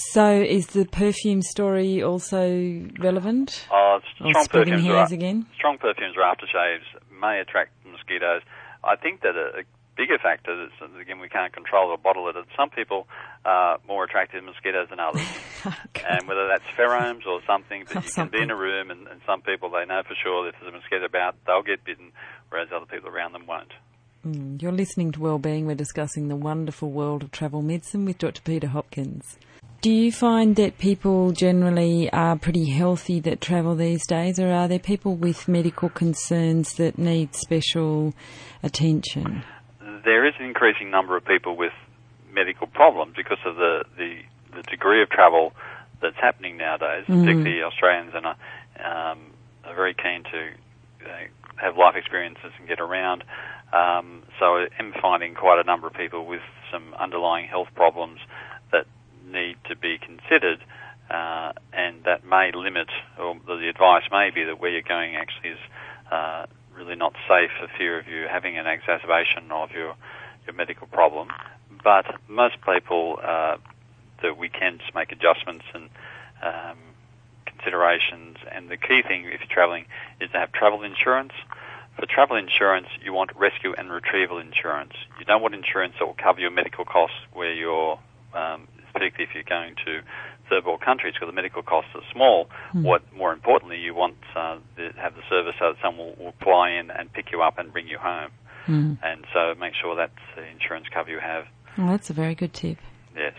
So, 0.00 0.30
is 0.30 0.68
the 0.68 0.84
perfume 0.84 1.42
story 1.42 2.04
also 2.04 2.86
relevant? 3.00 3.66
Oh, 3.68 3.98
strong 4.14 4.46
perfumes 4.46 4.86
are, 4.86 5.12
again. 5.12 5.46
Strong 5.56 5.78
perfumes 5.78 6.14
or 6.16 6.22
aftershaves 6.22 6.86
may 7.20 7.40
attract 7.40 7.72
mosquitoes. 7.84 8.42
I 8.84 8.94
think 8.94 9.22
that 9.22 9.34
a, 9.34 9.58
a 9.58 9.62
bigger 9.98 10.16
factor 10.16 10.54
is 10.64 10.70
again 11.00 11.18
we 11.18 11.28
can't 11.28 11.52
control 11.52 11.90
or 11.90 11.98
bottle 11.98 12.28
it. 12.28 12.36
some 12.56 12.70
people 12.70 13.08
are 13.44 13.78
more 13.86 14.04
attracted 14.04 14.40
to 14.40 14.46
mosquitoes 14.46 14.86
than 14.88 15.00
others, 15.00 15.26
okay. 15.66 16.06
and 16.08 16.28
whether 16.28 16.46
that's 16.46 16.64
pheromones 16.78 17.26
or 17.26 17.40
something. 17.46 17.84
But 17.92 18.04
you 18.04 18.10
something. 18.10 18.38
can 18.38 18.38
be 18.38 18.42
in 18.44 18.50
a 18.50 18.56
room, 18.56 18.90
and, 18.90 19.08
and 19.08 19.20
some 19.26 19.42
people 19.42 19.70
they 19.70 19.84
know 19.84 20.02
for 20.06 20.14
sure 20.22 20.44
that 20.44 20.54
if 20.54 20.60
there's 20.60 20.72
a 20.72 20.76
mosquito 20.76 21.04
about, 21.04 21.34
they'll 21.46 21.62
get 21.62 21.84
bitten, 21.84 22.12
whereas 22.48 22.68
other 22.74 22.86
people 22.86 23.10
around 23.10 23.32
them 23.32 23.46
won't. 23.46 23.72
Mm, 24.24 24.62
you're 24.62 24.72
listening 24.72 25.12
to 25.12 25.20
Wellbeing. 25.20 25.66
We're 25.66 25.74
discussing 25.74 26.28
the 26.28 26.36
wonderful 26.36 26.90
world 26.90 27.24
of 27.24 27.32
travel 27.32 27.62
medicine 27.62 28.04
with 28.04 28.18
Dr. 28.18 28.40
Peter 28.42 28.68
Hopkins. 28.68 29.36
Do 29.80 29.92
you 29.92 30.10
find 30.10 30.56
that 30.56 30.78
people 30.78 31.30
generally 31.30 32.10
are 32.12 32.36
pretty 32.36 32.68
healthy 32.68 33.20
that 33.20 33.40
travel 33.40 33.76
these 33.76 34.04
days, 34.08 34.40
or 34.40 34.50
are 34.52 34.66
there 34.66 34.80
people 34.80 35.14
with 35.14 35.46
medical 35.46 35.88
concerns 35.88 36.74
that 36.74 36.98
need 36.98 37.34
special 37.34 38.12
attention? 38.62 39.44
There 40.04 40.26
is 40.26 40.34
an 40.38 40.46
increasing 40.46 40.90
number 40.90 41.16
of 41.16 41.24
people 41.24 41.56
with 41.56 41.72
medical 42.32 42.66
problems 42.66 43.14
because 43.16 43.38
of 43.44 43.56
the, 43.56 43.84
the, 43.96 44.18
the 44.54 44.62
degree 44.62 45.02
of 45.02 45.10
travel 45.10 45.52
that's 46.00 46.16
happening 46.16 46.56
nowadays, 46.56 47.04
mm. 47.06 47.20
particularly 47.20 47.62
Australians 47.62 48.12
and 48.14 48.26
um, 48.26 49.18
are 49.64 49.74
very 49.74 49.94
keen 49.94 50.22
to 50.24 50.50
uh, 51.04 51.26
have 51.56 51.76
life 51.76 51.96
experiences 51.96 52.52
and 52.58 52.68
get 52.68 52.80
around. 52.80 53.24
Um, 53.72 54.22
so 54.38 54.66
I'm 54.78 54.94
finding 55.00 55.34
quite 55.34 55.60
a 55.60 55.64
number 55.64 55.86
of 55.86 55.94
people 55.94 56.24
with 56.24 56.42
some 56.72 56.94
underlying 56.94 57.46
health 57.46 57.68
problems 57.74 58.20
that 58.72 58.86
need 59.26 59.56
to 59.68 59.76
be 59.76 59.98
considered, 59.98 60.60
uh, 61.10 61.52
and 61.72 62.04
that 62.04 62.24
may 62.24 62.52
limit, 62.54 62.88
or 63.18 63.36
the 63.46 63.68
advice 63.68 64.04
may 64.10 64.30
be 64.30 64.44
that 64.44 64.60
where 64.60 64.70
you're 64.70 64.82
going 64.82 65.16
actually 65.16 65.50
is 65.50 65.58
uh, 66.10 66.46
really 66.78 66.96
not 66.96 67.14
safe 67.28 67.50
for 67.60 67.68
fear 67.76 67.98
of 67.98 68.06
you 68.08 68.26
having 68.28 68.56
an 68.56 68.66
exacerbation 68.66 69.50
of 69.50 69.72
your 69.72 69.94
your 70.46 70.54
medical 70.54 70.86
problem. 70.86 71.28
But 71.84 72.06
most 72.28 72.56
people 72.62 73.18
uh, 73.22 73.56
that 74.22 74.38
we 74.38 74.48
can 74.48 74.78
just 74.78 74.94
make 74.94 75.12
adjustments 75.12 75.64
and 75.74 75.90
um, 76.42 76.78
considerations, 77.44 78.38
and 78.50 78.68
the 78.68 78.76
key 78.76 79.02
thing 79.02 79.24
if 79.24 79.40
you're 79.40 79.48
traveling 79.48 79.86
is 80.20 80.30
to 80.30 80.38
have 80.38 80.52
travel 80.52 80.82
insurance. 80.82 81.32
For 81.98 82.06
travel 82.06 82.36
insurance, 82.36 82.86
you 83.02 83.12
want 83.12 83.34
rescue 83.36 83.74
and 83.76 83.90
retrieval 83.90 84.38
insurance. 84.38 84.92
You 85.18 85.24
don't 85.24 85.42
want 85.42 85.54
insurance 85.54 85.94
that 85.98 86.06
will 86.06 86.14
cover 86.14 86.40
your 86.40 86.52
medical 86.52 86.84
costs 86.84 87.16
where 87.32 87.52
you're 87.52 87.98
um, 88.34 88.68
particularly 88.98 89.30
if 89.30 89.34
you're 89.34 89.48
going 89.48 89.74
to 89.86 90.02
third 90.48 90.64
world 90.64 90.80
countries 90.80 91.14
because 91.14 91.28
the 91.28 91.34
medical 91.34 91.62
costs 91.62 91.90
are 91.94 92.02
small. 92.12 92.48
Mm. 92.74 92.82
What 92.82 93.02
more 93.14 93.32
importantly, 93.32 93.78
you 93.78 93.94
want 93.94 94.16
uh, 94.34 94.58
to 94.76 94.92
have 94.96 95.14
the 95.14 95.22
service 95.28 95.54
so 95.58 95.72
that 95.72 95.76
someone 95.82 96.08
will, 96.18 96.24
will, 96.26 96.34
fly 96.42 96.70
in 96.70 96.90
and 96.90 97.12
pick 97.12 97.30
you 97.30 97.42
up 97.42 97.58
and 97.58 97.72
bring 97.72 97.86
you 97.86 97.98
home. 97.98 98.30
Mm. 98.66 98.98
And 99.02 99.24
so 99.32 99.54
make 99.58 99.74
sure 99.80 99.96
that's 99.96 100.12
the 100.36 100.44
insurance 100.46 100.86
cover 100.92 101.10
you 101.10 101.20
have. 101.20 101.44
Well, 101.76 101.88
that's 101.88 102.10
a 102.10 102.12
very 102.12 102.34
good 102.34 102.52
tip. 102.52 102.78
Yes. 103.16 103.34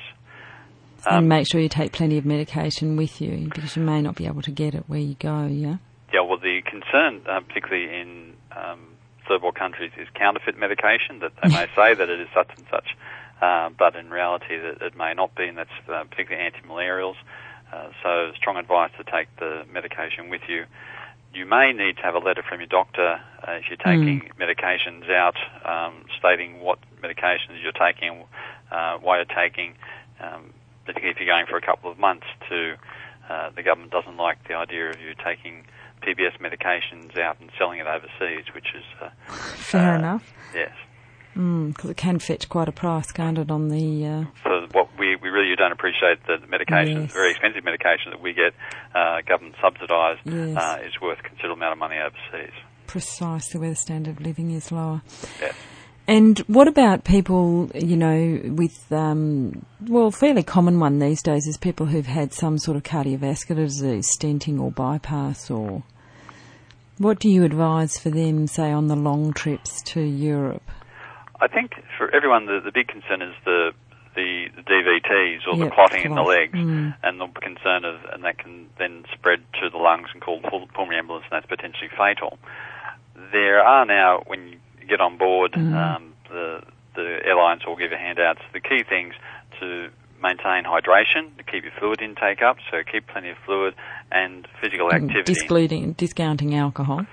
Um, 1.05 1.17
and 1.17 1.29
make 1.29 1.47
sure 1.49 1.61
you 1.61 1.69
take 1.69 1.91
plenty 1.91 2.17
of 2.17 2.25
medication 2.25 2.95
with 2.95 3.21
you 3.21 3.49
because 3.49 3.75
you 3.75 3.83
may 3.83 4.01
not 4.01 4.15
be 4.15 4.25
able 4.25 4.41
to 4.43 4.51
get 4.51 4.75
it 4.75 4.83
where 4.87 4.99
you 4.99 5.15
go, 5.15 5.45
yeah? 5.45 5.77
Yeah, 6.13 6.21
well, 6.21 6.39
the 6.39 6.61
concern, 6.65 7.21
uh, 7.29 7.39
particularly 7.41 7.85
in 7.85 8.33
um, 8.51 8.95
third 9.27 9.41
world 9.41 9.55
countries, 9.55 9.91
is 9.97 10.07
counterfeit 10.15 10.57
medication, 10.57 11.19
that 11.19 11.31
they 11.41 11.49
may 11.49 11.67
say 11.75 11.93
that 11.93 12.09
it 12.09 12.19
is 12.19 12.27
such 12.33 12.49
and 12.57 12.65
such 12.69 12.95
uh, 13.41 13.69
but 13.77 13.95
in 13.95 14.09
reality 14.09 14.55
it, 14.55 14.81
it, 14.81 14.97
may 14.97 15.13
not 15.13 15.33
be, 15.35 15.45
and 15.45 15.57
that's 15.57 15.69
uh, 15.87 16.03
particularly 16.05 16.45
anti-malarials. 16.45 17.15
Uh, 17.71 17.89
so 18.03 18.31
strong 18.35 18.57
advice 18.57 18.91
to 18.97 19.03
take 19.03 19.27
the 19.37 19.63
medication 19.71 20.29
with 20.29 20.41
you. 20.47 20.65
You 21.33 21.45
may 21.45 21.71
need 21.71 21.97
to 21.97 22.01
have 22.01 22.15
a 22.15 22.19
letter 22.19 22.41
from 22.41 22.59
your 22.59 22.67
doctor 22.67 23.21
uh, 23.47 23.51
if 23.51 23.65
you're 23.69 23.77
taking 23.77 24.21
mm. 24.21 24.31
medications 24.39 25.09
out, 25.11 25.35
um, 25.63 26.05
stating 26.17 26.59
what 26.59 26.79
medications 27.01 27.61
you're 27.61 27.71
taking, 27.71 28.23
uh, 28.71 28.97
why 28.97 29.17
you're 29.17 29.25
taking, 29.25 29.75
um, 30.19 30.51
particularly 30.85 31.11
if 31.11 31.19
you're 31.19 31.33
going 31.33 31.45
for 31.45 31.57
a 31.57 31.61
couple 31.61 31.91
of 31.91 31.99
months. 31.99 32.25
To 32.49 32.75
the 33.55 33.61
government 33.63 33.91
doesn't 33.91 34.17
like 34.17 34.47
the 34.47 34.55
idea 34.55 34.89
of 34.89 34.99
you 34.99 35.13
taking 35.23 35.63
PBS 36.01 36.39
medications 36.39 37.17
out 37.19 37.39
and 37.39 37.51
selling 37.59 37.79
it 37.79 37.85
overseas, 37.85 38.45
which 38.55 38.73
is 38.73 38.83
fair 39.55 39.95
enough. 39.95 40.33
Yes 40.55 40.71
because 41.39 41.87
mm, 41.87 41.91
it 41.91 41.95
can 41.95 42.19
fetch 42.19 42.49
quite 42.49 42.67
a 42.67 42.71
price, 42.73 43.13
can't 43.13 43.37
it, 43.37 43.49
on 43.49 43.69
the... 43.69 44.05
Uh... 44.05 44.25
So 44.43 44.67
what 44.73 44.89
we, 44.99 45.15
we 45.15 45.29
really 45.29 45.55
don't 45.55 45.71
appreciate 45.71 46.19
the 46.27 46.45
medication, 46.47 47.03
yes. 47.03 47.13
very 47.13 47.31
expensive 47.31 47.63
medication 47.63 48.11
that 48.11 48.21
we 48.21 48.33
get 48.33 48.53
uh, 48.93 49.21
government 49.21 49.55
subsidised, 49.61 50.19
yes. 50.25 50.57
uh, 50.57 50.79
is 50.85 50.99
worth 51.01 51.19
a 51.19 51.23
considerable 51.23 51.55
amount 51.55 51.71
of 51.71 51.77
money 51.79 51.95
overseas. 51.95 52.53
Precisely 52.87 53.57
where 53.57 53.69
the 53.69 53.75
standard 53.77 54.17
of 54.17 54.21
living 54.21 54.51
is 54.51 54.69
lower. 54.69 55.01
Yes. 55.39 55.55
And 56.09 56.39
what 56.39 56.67
about 56.67 57.05
people, 57.05 57.71
you 57.73 57.95
know, 57.95 58.41
with, 58.43 58.91
um, 58.91 59.65
well, 59.87 60.11
fairly 60.11 60.43
common 60.43 60.81
one 60.81 60.99
these 60.99 61.21
days 61.21 61.47
is 61.47 61.55
people 61.55 61.85
who've 61.85 62.05
had 62.05 62.33
some 62.33 62.57
sort 62.57 62.75
of 62.75 62.83
cardiovascular 62.83 63.65
disease, 63.65 64.13
stenting 64.13 64.59
or 64.59 64.71
bypass 64.71 65.49
or... 65.49 65.83
What 66.97 67.19
do 67.19 67.29
you 67.29 67.45
advise 67.45 67.97
for 67.97 68.09
them, 68.09 68.45
say, 68.47 68.73
on 68.73 68.87
the 68.87 68.97
long 68.97 69.31
trips 69.31 69.81
to 69.83 70.01
Europe? 70.01 70.69
I 71.41 71.47
think 71.47 71.71
for 71.97 72.13
everyone, 72.13 72.45
the, 72.45 72.59
the 72.63 72.71
big 72.71 72.87
concern 72.87 73.21
is 73.21 73.35
the 73.45 73.71
the, 74.15 74.47
the 74.55 74.63
DVTs 74.63 75.47
or 75.47 75.55
yep, 75.55 75.69
the 75.69 75.75
clotting 75.75 76.03
in 76.03 76.15
the 76.15 76.23
legs, 76.23 76.57
mm. 76.57 76.95
and 77.03 77.19
the 77.19 77.27
concern 77.39 77.85
of 77.85 78.01
and 78.11 78.23
that 78.23 78.37
can 78.37 78.67
then 78.77 79.05
spread 79.13 79.39
to 79.61 79.69
the 79.69 79.77
lungs 79.77 80.09
and 80.13 80.21
cause 80.21 80.41
pulmonary 80.73 81.01
embolus, 81.01 81.23
and 81.23 81.31
that's 81.31 81.45
potentially 81.45 81.89
fatal. 81.95 82.37
There 83.31 83.59
are 83.59 83.85
now, 83.85 84.23
when 84.25 84.47
you 84.47 84.87
get 84.87 84.99
on 84.99 85.17
board, 85.17 85.53
mm. 85.53 85.73
um, 85.73 86.13
the 86.29 86.63
the 86.95 87.19
airlines 87.23 87.65
will 87.65 87.75
give 87.75 87.91
you 87.91 87.97
handouts. 87.97 88.41
The 88.51 88.59
key 88.59 88.83
things 88.83 89.13
to 89.59 89.89
maintain 90.21 90.63
hydration, 90.65 91.35
to 91.37 91.43
keep 91.43 91.63
your 91.63 91.71
fluid 91.79 92.01
intake 92.01 92.41
up, 92.41 92.57
so 92.69 92.83
keep 92.83 93.07
plenty 93.07 93.29
of 93.29 93.37
fluid 93.45 93.73
and 94.11 94.47
physical 94.61 94.91
activity. 94.91 95.33
Discounting, 95.33 95.93
discounting 95.93 96.55
alcohol. 96.55 97.05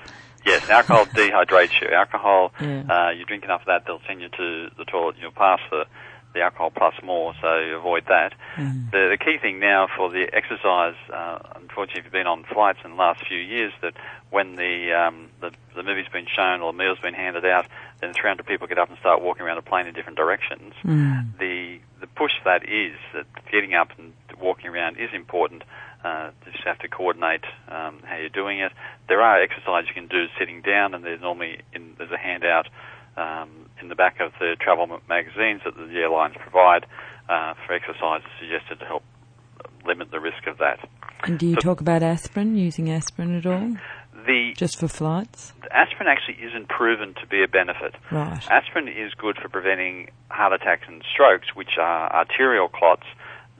Yes, 0.46 0.70
alcohol 0.70 1.06
dehydrates 1.14 1.80
you. 1.80 1.88
Alcohol, 1.88 2.52
yeah. 2.60 2.84
uh, 2.88 3.10
you 3.10 3.24
drink 3.24 3.44
enough 3.44 3.62
of 3.62 3.66
that, 3.66 3.84
they'll 3.86 4.00
send 4.06 4.20
you 4.20 4.28
to 4.28 4.70
the 4.78 4.84
toilet. 4.84 5.16
You'll 5.20 5.32
pass 5.32 5.60
the, 5.70 5.86
the 6.34 6.40
alcohol 6.40 6.70
plus 6.70 6.94
more, 7.02 7.34
so 7.42 7.48
avoid 7.48 8.04
that. 8.08 8.32
Mm. 8.56 8.90
The, 8.92 9.08
the 9.10 9.18
key 9.18 9.38
thing 9.38 9.58
now 9.58 9.88
for 9.96 10.08
the 10.08 10.28
exercise, 10.32 10.94
uh, 11.12 11.38
unfortunately, 11.56 12.00
if 12.00 12.04
you've 12.04 12.12
been 12.12 12.28
on 12.28 12.44
flights 12.44 12.78
in 12.84 12.92
the 12.92 12.96
last 12.96 13.26
few 13.26 13.38
years, 13.38 13.72
that 13.82 13.94
when 14.30 14.54
the, 14.54 14.92
um, 14.92 15.30
the 15.40 15.50
the 15.76 15.82
movie's 15.82 16.08
been 16.08 16.26
shown 16.26 16.62
or 16.62 16.72
the 16.72 16.78
meal's 16.78 16.98
been 16.98 17.14
handed 17.14 17.44
out, 17.44 17.66
then 18.00 18.12
300 18.14 18.46
people 18.46 18.66
get 18.66 18.78
up 18.78 18.88
and 18.88 18.98
start 18.98 19.22
walking 19.22 19.42
around 19.42 19.56
the 19.56 19.62
plane 19.62 19.86
in 19.86 19.94
different 19.94 20.16
directions. 20.16 20.72
Mm. 20.84 21.38
The 21.38 21.78
the 22.00 22.06
push 22.06 22.32
that 22.44 22.68
is 22.68 22.96
that 23.14 23.26
getting 23.50 23.74
up 23.74 23.90
and 23.98 24.12
walking 24.40 24.68
around 24.68 24.98
is 24.98 25.10
important. 25.12 25.62
Uh, 26.04 26.30
you 26.44 26.52
just 26.52 26.64
have 26.64 26.78
to 26.80 26.88
coordinate 26.88 27.44
um, 27.68 28.00
how 28.04 28.16
you're 28.16 28.28
doing 28.28 28.60
it. 28.60 28.72
There 29.08 29.22
are 29.22 29.42
exercises 29.42 29.88
you 29.88 29.94
can 29.94 30.08
do 30.08 30.26
sitting 30.38 30.62
down, 30.62 30.94
and 30.94 31.04
there's 31.04 31.20
normally 31.20 31.60
in, 31.72 31.94
there's 31.98 32.12
a 32.12 32.18
handout 32.18 32.68
um, 33.16 33.50
in 33.80 33.88
the 33.88 33.94
back 33.94 34.20
of 34.20 34.32
the 34.38 34.56
travel 34.60 34.86
magazines 35.08 35.62
that 35.64 35.74
the 35.76 35.98
airlines 35.98 36.36
provide 36.38 36.86
uh, 37.28 37.54
for 37.66 37.72
exercises 37.72 38.28
suggested 38.40 38.78
to 38.78 38.84
help 38.84 39.02
limit 39.86 40.10
the 40.10 40.20
risk 40.20 40.46
of 40.46 40.58
that. 40.58 40.88
And 41.24 41.38
do 41.38 41.46
you 41.46 41.54
so, 41.54 41.60
talk 41.60 41.80
about 41.80 42.02
aspirin, 42.02 42.56
using 42.56 42.90
aspirin 42.90 43.36
at 43.36 43.46
all? 43.46 43.76
The 44.26 44.54
just 44.56 44.78
for 44.78 44.88
flights? 44.88 45.52
Aspirin 45.70 46.08
actually 46.08 46.44
isn't 46.46 46.68
proven 46.68 47.14
to 47.20 47.26
be 47.26 47.42
a 47.42 47.48
benefit. 47.48 47.94
Right. 48.10 48.44
Aspirin 48.50 48.88
is 48.88 49.14
good 49.14 49.36
for 49.40 49.48
preventing 49.48 50.10
heart 50.28 50.52
attacks 50.52 50.84
and 50.88 51.02
strokes, 51.12 51.54
which 51.54 51.78
are 51.78 52.12
arterial 52.12 52.68
clots 52.68 53.06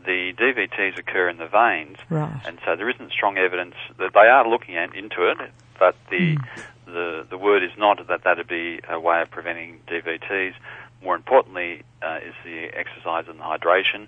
the 0.06 0.32
DVTs 0.32 0.96
occur 0.98 1.28
in 1.28 1.36
the 1.36 1.46
veins, 1.46 1.98
Right. 2.08 2.40
and 2.46 2.58
so 2.64 2.76
there 2.76 2.88
isn't 2.88 3.12
strong 3.12 3.36
evidence 3.36 3.74
that 3.98 4.12
they 4.14 4.28
are 4.28 4.48
looking 4.48 4.76
at, 4.76 4.94
into 4.94 5.28
it, 5.30 5.38
but 5.78 5.96
the 6.10 6.38
the 6.86 7.26
the 7.28 7.36
word 7.36 7.62
is 7.64 7.72
not 7.76 8.06
that 8.08 8.22
that'd 8.24 8.46
be 8.48 8.80
a 8.88 8.98
way 8.98 9.20
of 9.20 9.30
preventing 9.30 9.80
DVTs. 9.88 10.54
More 11.02 11.14
importantly, 11.16 11.82
uh, 12.02 12.20
is 12.26 12.34
the 12.44 12.64
exercise 12.74 13.26
and 13.28 13.38
the 13.38 13.44
hydration. 13.44 14.06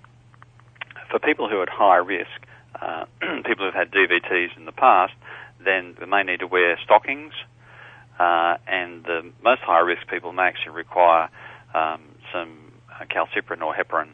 For 1.11 1.19
people 1.19 1.49
who 1.49 1.59
are 1.59 1.63
at 1.63 1.69
high 1.69 1.97
risk, 1.97 2.29
uh, 2.81 3.05
people 3.45 3.65
who've 3.65 3.73
had 3.73 3.91
DVTs 3.91 4.55
in 4.57 4.65
the 4.65 4.71
past, 4.71 5.13
then 5.63 5.95
they 5.99 6.05
may 6.05 6.23
need 6.23 6.39
to 6.39 6.47
wear 6.47 6.77
stockings, 6.83 7.33
uh, 8.19 8.57
and 8.67 9.03
the 9.03 9.29
most 9.43 9.61
high 9.61 9.79
risk 9.79 10.07
people 10.07 10.31
may 10.31 10.43
actually 10.43 10.71
require 10.75 11.29
um, 11.73 12.01
some 12.33 12.71
uh, 12.91 13.05
Calciparine 13.05 13.61
or 13.61 13.73
heparin 13.73 14.09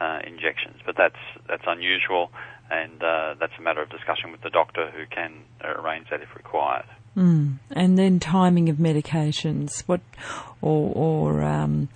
uh, 0.00 0.20
injections, 0.26 0.76
but 0.84 0.96
that's 0.96 1.18
that's 1.48 1.64
unusual, 1.66 2.30
and 2.70 3.02
uh, 3.02 3.34
that's 3.38 3.52
a 3.58 3.62
matter 3.62 3.82
of 3.82 3.90
discussion 3.90 4.32
with 4.32 4.40
the 4.40 4.50
doctor 4.50 4.90
who 4.90 5.04
can 5.06 5.32
arrange 5.62 6.08
that 6.10 6.22
if 6.22 6.34
required. 6.34 6.86
Mm. 7.16 7.58
And 7.70 7.98
then 7.98 8.20
timing 8.20 8.68
of 8.68 8.76
medications. 8.76 9.82
What, 9.86 10.00
or, 10.62 10.92
or 10.94 11.42
um, 11.42 11.88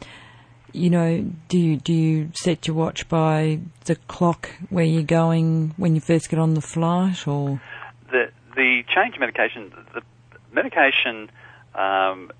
you 0.72 0.90
know, 0.90 1.30
do 1.48 1.58
you 1.58 1.76
do 1.76 1.92
you 1.94 2.30
set 2.34 2.66
your 2.66 2.76
watch 2.76 3.08
by 3.08 3.60
the 3.84 3.94
clock 3.94 4.50
where 4.70 4.84
you're 4.84 5.02
going 5.02 5.72
when 5.76 5.94
you 5.94 6.00
first 6.00 6.28
get 6.28 6.38
on 6.38 6.54
the 6.54 6.60
flight, 6.60 7.26
or 7.26 7.60
The 8.10 8.30
the 8.56 8.84
change 8.94 9.18
medication, 9.18 9.72
the 9.94 10.02
medication 10.52 11.30
um, 11.74 12.30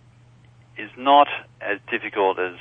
is 0.77 0.90
not 0.96 1.29
as 1.61 1.79
difficult 1.90 2.38
as 2.38 2.55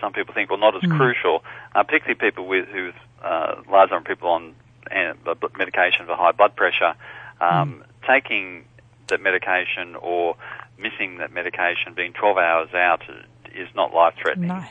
some 0.00 0.12
people 0.12 0.34
think, 0.34 0.50
well, 0.50 0.58
not 0.58 0.74
as 0.76 0.88
crucial, 0.90 1.42
uh, 1.74 1.82
particularly 1.82 2.14
people 2.14 2.46
with 2.46 2.68
who 2.68 2.92
uh, 3.22 3.62
large 3.70 3.90
number 3.90 4.10
of 4.10 4.16
people 4.16 4.30
on 4.30 4.54
uh, 4.90 5.14
medication 5.56 6.06
for 6.06 6.14
high 6.16 6.32
blood 6.32 6.56
pressure. 6.56 6.94
Um, 7.40 7.84
Taking 8.06 8.64
that 9.08 9.20
medication 9.20 9.94
or 9.96 10.36
missing 10.78 11.18
that 11.18 11.32
medication, 11.32 11.92
being 11.94 12.12
12 12.14 12.38
hours 12.38 12.72
out, 12.72 13.02
is 13.54 13.68
not 13.74 13.92
life 13.92 14.14
threatening. 14.20 14.48
no? 14.48 14.64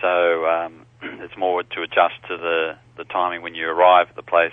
So 0.00 0.46
um, 0.46 0.86
it's 1.02 1.36
more 1.36 1.62
to 1.62 1.82
adjust 1.82 2.14
to 2.28 2.36
the, 2.36 2.76
the 2.96 3.04
timing 3.04 3.42
when 3.42 3.54
you 3.54 3.68
arrive 3.68 4.08
at 4.10 4.16
the 4.16 4.22
place. 4.22 4.52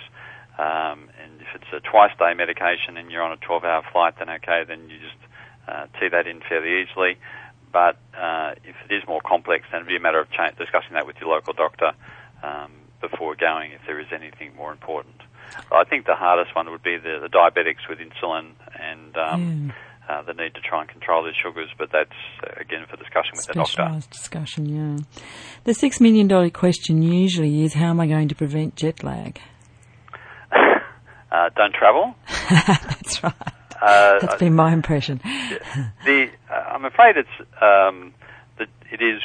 Um, 0.58 1.10
and 1.22 1.42
if 1.42 1.48
it's 1.56 1.74
a 1.74 1.80
twice 1.80 2.12
day 2.20 2.34
medication 2.34 2.98
and 2.98 3.12
you're 3.12 3.24
on 3.24 3.32
a 3.32 3.38
12 3.38 3.64
hour 3.64 3.84
flight, 3.92 4.16
then 4.20 4.30
okay, 4.30 4.64
then 4.68 4.90
you 4.90 5.00
just 5.00 5.18
uh, 5.68 5.88
tee 6.00 6.10
that 6.10 6.28
in 6.28 6.42
fairly 6.48 6.82
easily. 6.84 7.18
But 7.72 7.98
uh, 8.18 8.54
if 8.64 8.76
it 8.90 8.94
is 8.94 9.04
more 9.08 9.22
complex, 9.22 9.66
then 9.72 9.82
it'd 9.82 9.88
be 9.88 9.96
a 9.96 10.00
matter 10.00 10.20
of 10.20 10.30
cha- 10.32 10.52
discussing 10.52 10.94
that 10.94 11.08
with 11.08 11.18
your 11.20 11.30
local 11.30 11.54
doctor 11.54 11.92
um, 12.44 12.72
before 13.00 13.36
going 13.36 13.72
if 13.72 13.82
there 13.88 14.00
is 14.00 14.08
anything 14.14 14.56
more 14.56 14.72
important. 14.72 15.16
I 15.72 15.84
think 15.84 16.06
the 16.06 16.16
hardest 16.16 16.56
one 16.56 16.70
would 16.72 16.84
be 16.84 16.98
the, 16.98 17.20
the 17.22 17.28
diabetics 17.28 17.90
with 17.90 18.00
insulin 18.00 18.52
and 18.80 19.18
um, 19.18 19.74
uh, 20.08 20.22
the 20.24 20.34
need 20.34 20.54
to 20.56 20.62
try 20.62 20.82
and 20.82 20.90
control 20.90 21.24
their 21.24 21.34
sugars, 21.34 21.70
but 21.78 21.90
that's, 21.92 22.12
uh, 22.44 22.60
again, 22.60 22.86
for 22.90 22.98
discussion 22.98 23.34
with 23.36 23.48
the 23.48 23.54
doctor. 23.54 24.08
Discussion, 24.12 24.66
yeah. 24.66 25.22
The 25.64 25.74
six 25.74 26.00
million 26.00 26.28
dollar 26.28 26.50
question 26.50 27.02
usually 27.02 27.64
is 27.64 27.74
how 27.74 27.90
am 27.90 28.00
I 28.00 28.08
going 28.08 28.28
to 28.30 28.36
prevent 28.36 28.76
jet 28.76 29.04
lag? 29.04 29.40
Uh, 31.32 31.48
don't 31.56 31.74
travel. 31.74 32.14
That's 32.50 33.24
right. 33.24 33.34
Uh, 33.82 34.20
That's 34.20 34.40
been 34.40 34.56
my 34.56 34.74
impression. 34.74 35.20
the 36.06 36.30
uh, 36.50 36.54
I'm 36.54 36.86
afraid 36.86 37.18
it's 37.18 37.30
um, 37.62 38.14
that 38.60 38.70
it 38.92 39.02
is 39.02 39.22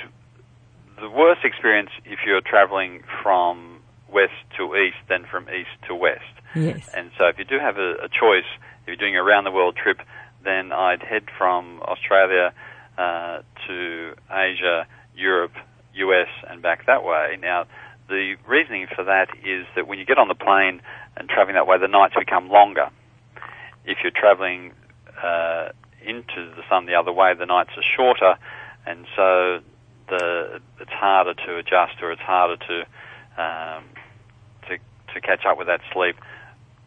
the 0.98 1.10
worst 1.10 1.44
experience 1.44 1.90
if 2.04 2.20
you're 2.24 2.40
travelling 2.40 3.02
from 3.22 3.80
west 4.10 4.32
to 4.56 4.74
east 4.76 4.96
than 5.08 5.24
from 5.24 5.48
east 5.50 5.70
to 5.88 5.94
west. 5.94 6.22
Yes. 6.54 6.88
And 6.94 7.10
so, 7.18 7.26
if 7.26 7.38
you 7.38 7.44
do 7.44 7.58
have 7.58 7.76
a, 7.76 7.96
a 8.04 8.08
choice, 8.08 8.48
if 8.82 8.86
you're 8.86 8.96
doing 8.96 9.16
a 9.16 9.22
round 9.22 9.46
the 9.46 9.50
world 9.50 9.76
trip, 9.76 10.00
then 10.42 10.72
I'd 10.72 11.02
head 11.02 11.24
from 11.36 11.82
Australia 11.82 12.54
uh, 12.96 13.40
to 13.66 14.14
Asia, 14.30 14.86
Europe, 15.14 15.52
US, 15.94 16.28
and 16.48 16.62
back 16.62 16.86
that 16.86 17.04
way. 17.04 17.36
Now, 17.40 17.66
the 18.08 18.36
reasoning 18.46 18.86
for 18.94 19.04
that 19.04 19.28
is 19.44 19.66
that 19.74 19.86
when 19.86 19.98
you 19.98 20.06
get 20.06 20.18
on 20.18 20.28
the 20.28 20.34
plane 20.34 20.80
and 21.16 21.28
traveling 21.28 21.56
that 21.56 21.66
way, 21.66 21.78
the 21.78 21.88
nights 21.88 22.14
become 22.18 22.48
longer. 22.48 22.88
If 23.86 23.98
you're 24.02 24.12
traveling 24.12 24.72
uh, 25.22 25.70
into 26.04 26.50
the 26.56 26.62
sun 26.68 26.86
the 26.86 26.94
other 26.94 27.12
way, 27.12 27.34
the 27.34 27.46
nights 27.46 27.70
are 27.76 27.82
shorter, 27.82 28.36
and 28.86 29.06
so 29.14 29.60
the 30.08 30.60
it's 30.80 30.90
harder 30.90 31.34
to 31.34 31.56
adjust 31.56 32.02
or 32.02 32.12
it's 32.12 32.22
harder 32.22 32.56
to 32.56 32.80
um, 33.42 33.84
to 34.68 34.78
to 35.14 35.20
catch 35.20 35.44
up 35.46 35.58
with 35.58 35.66
that 35.66 35.80
sleep. 35.92 36.16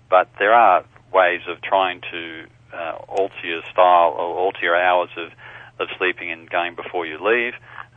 But 0.10 0.30
there 0.40 0.54
are 0.54 0.86
ways 1.14 1.42
of 1.48 1.62
trying 1.62 2.02
to 2.12 2.46
uh, 2.74 2.98
alter 3.08 3.44
your 3.44 3.62
style 3.72 4.12
or 4.12 4.36
alter 4.38 4.60
your 4.62 4.76
hours 4.76 5.10
of, 5.18 5.32
of 5.80 5.88
sleeping 5.98 6.32
and 6.32 6.50
going 6.50 6.76
before 6.76 7.06
you 7.06 7.18
leave. 7.24 7.54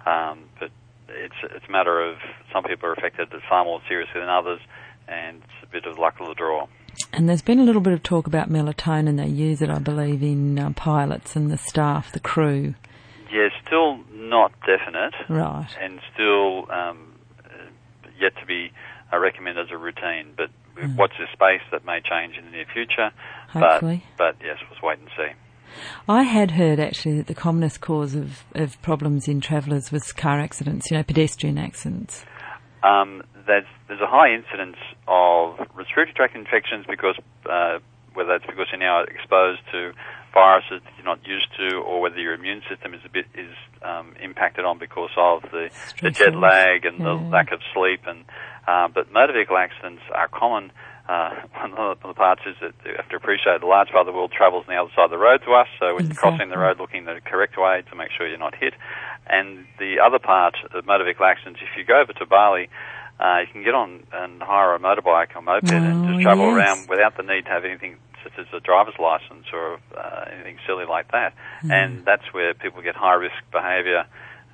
Um, 0.06 0.44
but 0.58 0.70
it's 1.08 1.34
it's 1.42 1.64
a 1.68 1.70
matter 1.70 2.00
of 2.00 2.16
some 2.52 2.64
people 2.64 2.88
are 2.88 2.92
affected 2.92 3.28
far 3.48 3.64
more 3.64 3.80
seriously 3.88 4.20
than 4.20 4.28
others, 4.28 4.60
and 5.08 5.38
it's 5.38 5.62
a 5.62 5.66
bit 5.66 5.86
of 5.86 5.98
luck 5.98 6.20
of 6.20 6.28
the 6.28 6.34
draw. 6.34 6.66
And 7.12 7.28
there's 7.28 7.42
been 7.42 7.58
a 7.60 7.64
little 7.64 7.82
bit 7.82 7.92
of 7.92 8.02
talk 8.02 8.26
about 8.26 8.50
melatonin. 8.50 9.16
They 9.16 9.26
use 9.26 9.60
it, 9.62 9.70
I 9.70 9.78
believe, 9.78 10.22
in 10.22 10.58
uh, 10.58 10.70
pilots 10.70 11.36
and 11.36 11.50
the 11.50 11.58
staff, 11.58 12.12
the 12.12 12.20
crew. 12.20 12.74
Yeah, 13.30 13.48
still 13.66 13.98
not 14.12 14.52
definite, 14.66 15.14
Right. 15.28 15.68
and 15.80 16.00
still 16.12 16.70
um, 16.70 17.14
yet 18.20 18.34
to 18.40 18.46
be 18.46 18.72
uh, 19.12 19.18
recommended 19.18 19.66
as 19.66 19.70
a 19.72 19.76
routine. 19.78 20.32
But 20.36 20.50
watch 20.96 21.12
this 21.18 21.28
space 21.32 21.62
that 21.70 21.84
may 21.84 22.00
change 22.00 22.36
in 22.36 22.44
the 22.46 22.50
near 22.50 22.66
future. 22.72 23.10
Hopefully. 23.48 24.04
But, 24.16 24.36
but 24.38 24.46
yes, 24.46 24.58
let's 24.70 24.82
wait 24.82 24.98
and 24.98 25.08
see. 25.16 25.32
I 26.06 26.24
had 26.24 26.52
heard 26.52 26.78
actually 26.78 27.16
that 27.18 27.26
the 27.26 27.34
commonest 27.34 27.80
cause 27.80 28.14
of, 28.14 28.44
of 28.54 28.80
problems 28.82 29.28
in 29.28 29.40
travellers 29.40 29.90
was 29.90 30.12
car 30.12 30.38
accidents, 30.38 30.90
you 30.90 30.96
know, 30.98 31.02
pedestrian 31.02 31.56
accidents. 31.56 32.24
Um, 32.82 33.22
there's, 33.46 33.66
there's 33.88 34.00
a 34.00 34.06
high 34.06 34.32
incidence 34.34 34.76
of 35.08 35.58
respiratory 35.74 36.12
tract 36.14 36.36
infections 36.36 36.86
because 36.88 37.16
uh, 37.48 37.78
whether 38.14 38.38
that's 38.38 38.46
because 38.46 38.66
you're 38.70 38.80
now 38.80 39.02
exposed 39.02 39.60
to 39.72 39.92
viruses 40.32 40.80
that 40.84 40.92
you're 40.96 41.04
not 41.04 41.24
used 41.26 41.48
to, 41.56 41.76
or 41.76 42.00
whether 42.00 42.18
your 42.18 42.34
immune 42.34 42.62
system 42.68 42.94
is 42.94 43.00
a 43.04 43.08
bit 43.08 43.26
is 43.34 43.52
um, 43.82 44.14
impacted 44.20 44.64
on 44.64 44.78
because 44.78 45.10
of 45.16 45.42
the, 45.50 45.70
the 46.00 46.10
jet 46.10 46.34
lag 46.34 46.84
and 46.84 46.98
the 47.00 47.12
lack 47.12 47.52
of 47.52 47.60
sleep. 47.74 48.00
And 48.06 48.24
uh, 48.66 48.88
but 48.88 49.12
motor 49.12 49.32
vehicle 49.32 49.56
accidents 49.56 50.02
are 50.14 50.28
common. 50.28 50.72
Uh, 51.08 51.34
one 51.52 51.72
of 51.76 51.98
the 52.02 52.14
parts 52.14 52.42
is 52.46 52.56
that 52.60 52.72
you 52.84 52.94
have 52.96 53.08
to 53.08 53.16
appreciate 53.16 53.62
a 53.62 53.66
large 53.66 53.88
part 53.88 54.06
of 54.06 54.12
the 54.12 54.16
world 54.16 54.32
travels 54.32 54.64
on 54.68 54.74
the 54.74 54.80
other 54.80 54.90
side 54.94 55.04
of 55.04 55.10
the 55.10 55.18
road 55.18 55.42
to 55.44 55.52
us. 55.52 55.68
So 55.78 55.94
when 55.94 56.06
you're 56.06 56.14
crossing 56.14 56.48
the 56.48 56.58
road, 56.58 56.78
looking 56.78 57.04
the 57.04 57.20
correct 57.24 57.56
way 57.58 57.82
to 57.90 57.96
make 57.96 58.10
sure 58.16 58.26
you're 58.26 58.38
not 58.38 58.54
hit. 58.54 58.74
And 59.26 59.66
the 59.78 60.00
other 60.00 60.18
part 60.18 60.54
of 60.72 60.86
motor 60.86 61.04
vehicle 61.04 61.26
accidents, 61.26 61.60
if 61.62 61.76
you 61.76 61.84
go 61.84 62.00
over 62.00 62.12
to 62.12 62.26
Bali, 62.26 62.68
uh, 63.22 63.38
you 63.40 63.46
can 63.52 63.62
get 63.62 63.74
on 63.74 64.02
and 64.12 64.42
hire 64.42 64.74
a 64.74 64.78
motorbike 64.80 65.36
or 65.36 65.42
moped 65.42 65.70
and 65.70 66.04
Oh, 66.04 66.10
just 66.12 66.22
travel 66.22 66.46
yes. 66.46 66.56
around 66.56 66.88
without 66.88 67.16
the 67.16 67.22
need 67.22 67.44
to 67.44 67.50
have 67.50 67.64
anything 67.64 67.96
such 68.24 68.32
as 68.38 68.46
a 68.52 68.60
driver's 68.60 68.98
license 68.98 69.46
or 69.52 69.78
uh, 69.96 70.24
anything 70.34 70.56
silly 70.66 70.84
like 70.88 71.10
that. 71.12 71.34
Hmm. 71.62 71.70
And 71.72 72.04
that's 72.04 72.26
where 72.32 72.54
people 72.54 72.82
get 72.82 72.94
high 72.96 73.14
risk 73.14 73.34
behaviour 73.52 74.04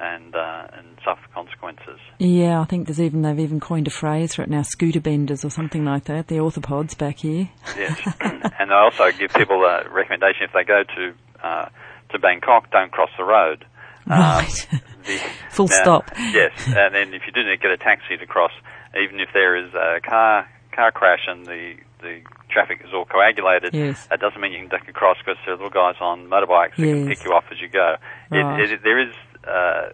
and 0.00 0.34
uh, 0.34 0.68
and 0.76 0.86
suffer 1.04 1.26
consequences. 1.34 1.98
Yeah, 2.18 2.60
I 2.60 2.64
think 2.64 2.86
there's 2.86 3.00
even 3.00 3.22
they've 3.22 3.38
even 3.38 3.58
coined 3.60 3.88
a 3.88 3.90
phrase 3.90 4.34
for 4.34 4.42
it 4.42 4.48
now, 4.50 4.62
scooter 4.62 5.00
benders 5.00 5.44
or 5.44 5.50
something 5.50 5.84
like 5.84 6.04
that. 6.04 6.28
The 6.28 6.36
orthopods 6.36 6.96
back 6.96 7.18
here. 7.18 7.48
Yes, 7.76 7.98
and 8.20 8.72
I 8.72 8.82
also 8.84 9.10
give 9.18 9.32
people 9.34 9.64
a 9.64 9.88
recommendation 9.90 10.42
if 10.44 10.52
they 10.52 10.64
go 10.64 10.82
to 10.84 11.14
uh, 11.46 11.68
to 12.10 12.18
Bangkok, 12.18 12.70
don't 12.70 12.92
cross 12.92 13.10
the 13.18 13.24
road. 13.24 13.64
Um, 14.10 14.18
Right. 14.18 14.68
the- 15.04 15.20
Full 15.50 15.68
now- 15.68 15.82
stop. 15.82 16.10
Yes, 16.18 16.52
and 16.66 16.94
then 16.94 17.14
if 17.14 17.22
you 17.26 17.32
do 17.32 17.42
get 17.56 17.70
a 17.70 17.76
taxi 17.76 18.16
to 18.16 18.26
cross, 18.26 18.52
even 19.00 19.20
if 19.20 19.28
there 19.34 19.56
is 19.56 19.72
a 19.74 20.00
car 20.00 20.48
car 20.72 20.92
crash 20.92 21.24
and 21.26 21.44
the 21.46 21.74
the 22.00 22.20
traffic 22.48 22.80
is 22.84 22.94
all 22.94 23.04
coagulated, 23.04 23.74
Yes. 23.74 24.06
that 24.06 24.20
doesn't 24.20 24.40
mean 24.40 24.52
you 24.52 24.58
can 24.60 24.68
duck 24.68 24.86
across 24.88 25.16
because 25.18 25.36
there 25.44 25.54
are 25.54 25.56
little 25.56 25.70
guys 25.70 25.96
on 26.00 26.28
motorbikes 26.30 26.76
that 26.76 26.82
can 26.86 27.08
pick 27.08 27.24
you 27.24 27.32
off 27.32 27.44
as 27.50 27.60
you 27.60 27.68
go. 27.68 27.96
Right. 28.30 28.60
It, 28.60 28.70
it, 28.70 28.80
there 28.84 29.00
is 29.00 29.12
uh, 29.42 29.88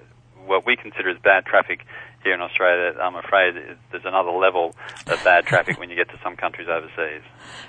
what 0.45 0.67
we 0.67 0.77
consider 0.77 1.09
as 1.09 1.17
bad 1.25 1.47
traffic 1.47 1.81
here 2.25 2.35
in 2.35 2.41
Australia. 2.41 2.99
I'm 3.01 3.15
afraid 3.17 3.55
there's 3.91 4.05
another 4.05 4.31
level 4.31 4.75
of 5.07 5.23
bad 5.23 5.47
traffic 5.47 5.79
when 5.79 5.91
you 5.91 5.97
get 5.97 6.09
to 6.09 6.19
some 6.23 6.37
countries 6.37 6.69
overseas. 6.69 7.23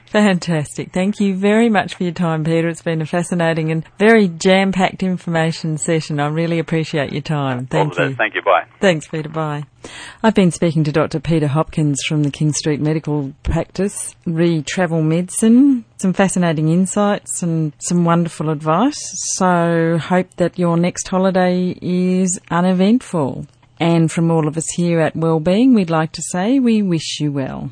Fantastic. 0.07 0.91
Thank 0.91 1.19
you 1.19 1.35
very 1.35 1.69
much 1.69 1.95
for 1.95 2.03
your 2.03 2.13
time, 2.13 2.43
Peter. 2.43 2.69
It's 2.69 2.81
been 2.81 3.01
a 3.01 3.05
fascinating 3.05 3.71
and 3.71 3.85
very 3.99 4.27
jam-packed 4.27 5.03
information 5.03 5.77
session. 5.77 6.19
I 6.19 6.27
really 6.27 6.59
appreciate 6.59 7.11
your 7.11 7.21
time. 7.21 7.65
Thank 7.67 7.97
you. 7.97 8.15
Thank 8.15 8.35
you. 8.35 8.41
Bye. 8.41 8.65
Thanks, 8.79 9.07
Peter. 9.07 9.29
Bye. 9.29 9.65
I've 10.23 10.33
been 10.33 10.51
speaking 10.51 10.83
to 10.85 10.91
Dr. 10.91 11.19
Peter 11.19 11.47
Hopkins 11.47 12.01
from 12.07 12.23
the 12.23 12.31
King 12.31 12.53
Street 12.53 12.79
Medical 12.79 13.33
Practice, 13.43 14.15
re 14.25 14.63
travel 14.63 15.01
medicine, 15.01 15.85
some 15.97 16.13
fascinating 16.13 16.69
insights 16.69 17.43
and 17.43 17.73
some 17.79 18.05
wonderful 18.05 18.49
advice. 18.49 18.99
So, 19.35 19.97
hope 20.01 20.33
that 20.37 20.57
your 20.57 20.77
next 20.77 21.07
holiday 21.07 21.77
is 21.81 22.39
uneventful. 22.49 23.45
And 23.79 24.11
from 24.11 24.31
all 24.31 24.47
of 24.47 24.57
us 24.57 24.67
here 24.75 24.99
at 24.99 25.15
Wellbeing, 25.15 25.73
we'd 25.73 25.89
like 25.89 26.11
to 26.13 26.21
say 26.21 26.59
we 26.59 26.81
wish 26.81 27.19
you 27.19 27.31
well. 27.31 27.71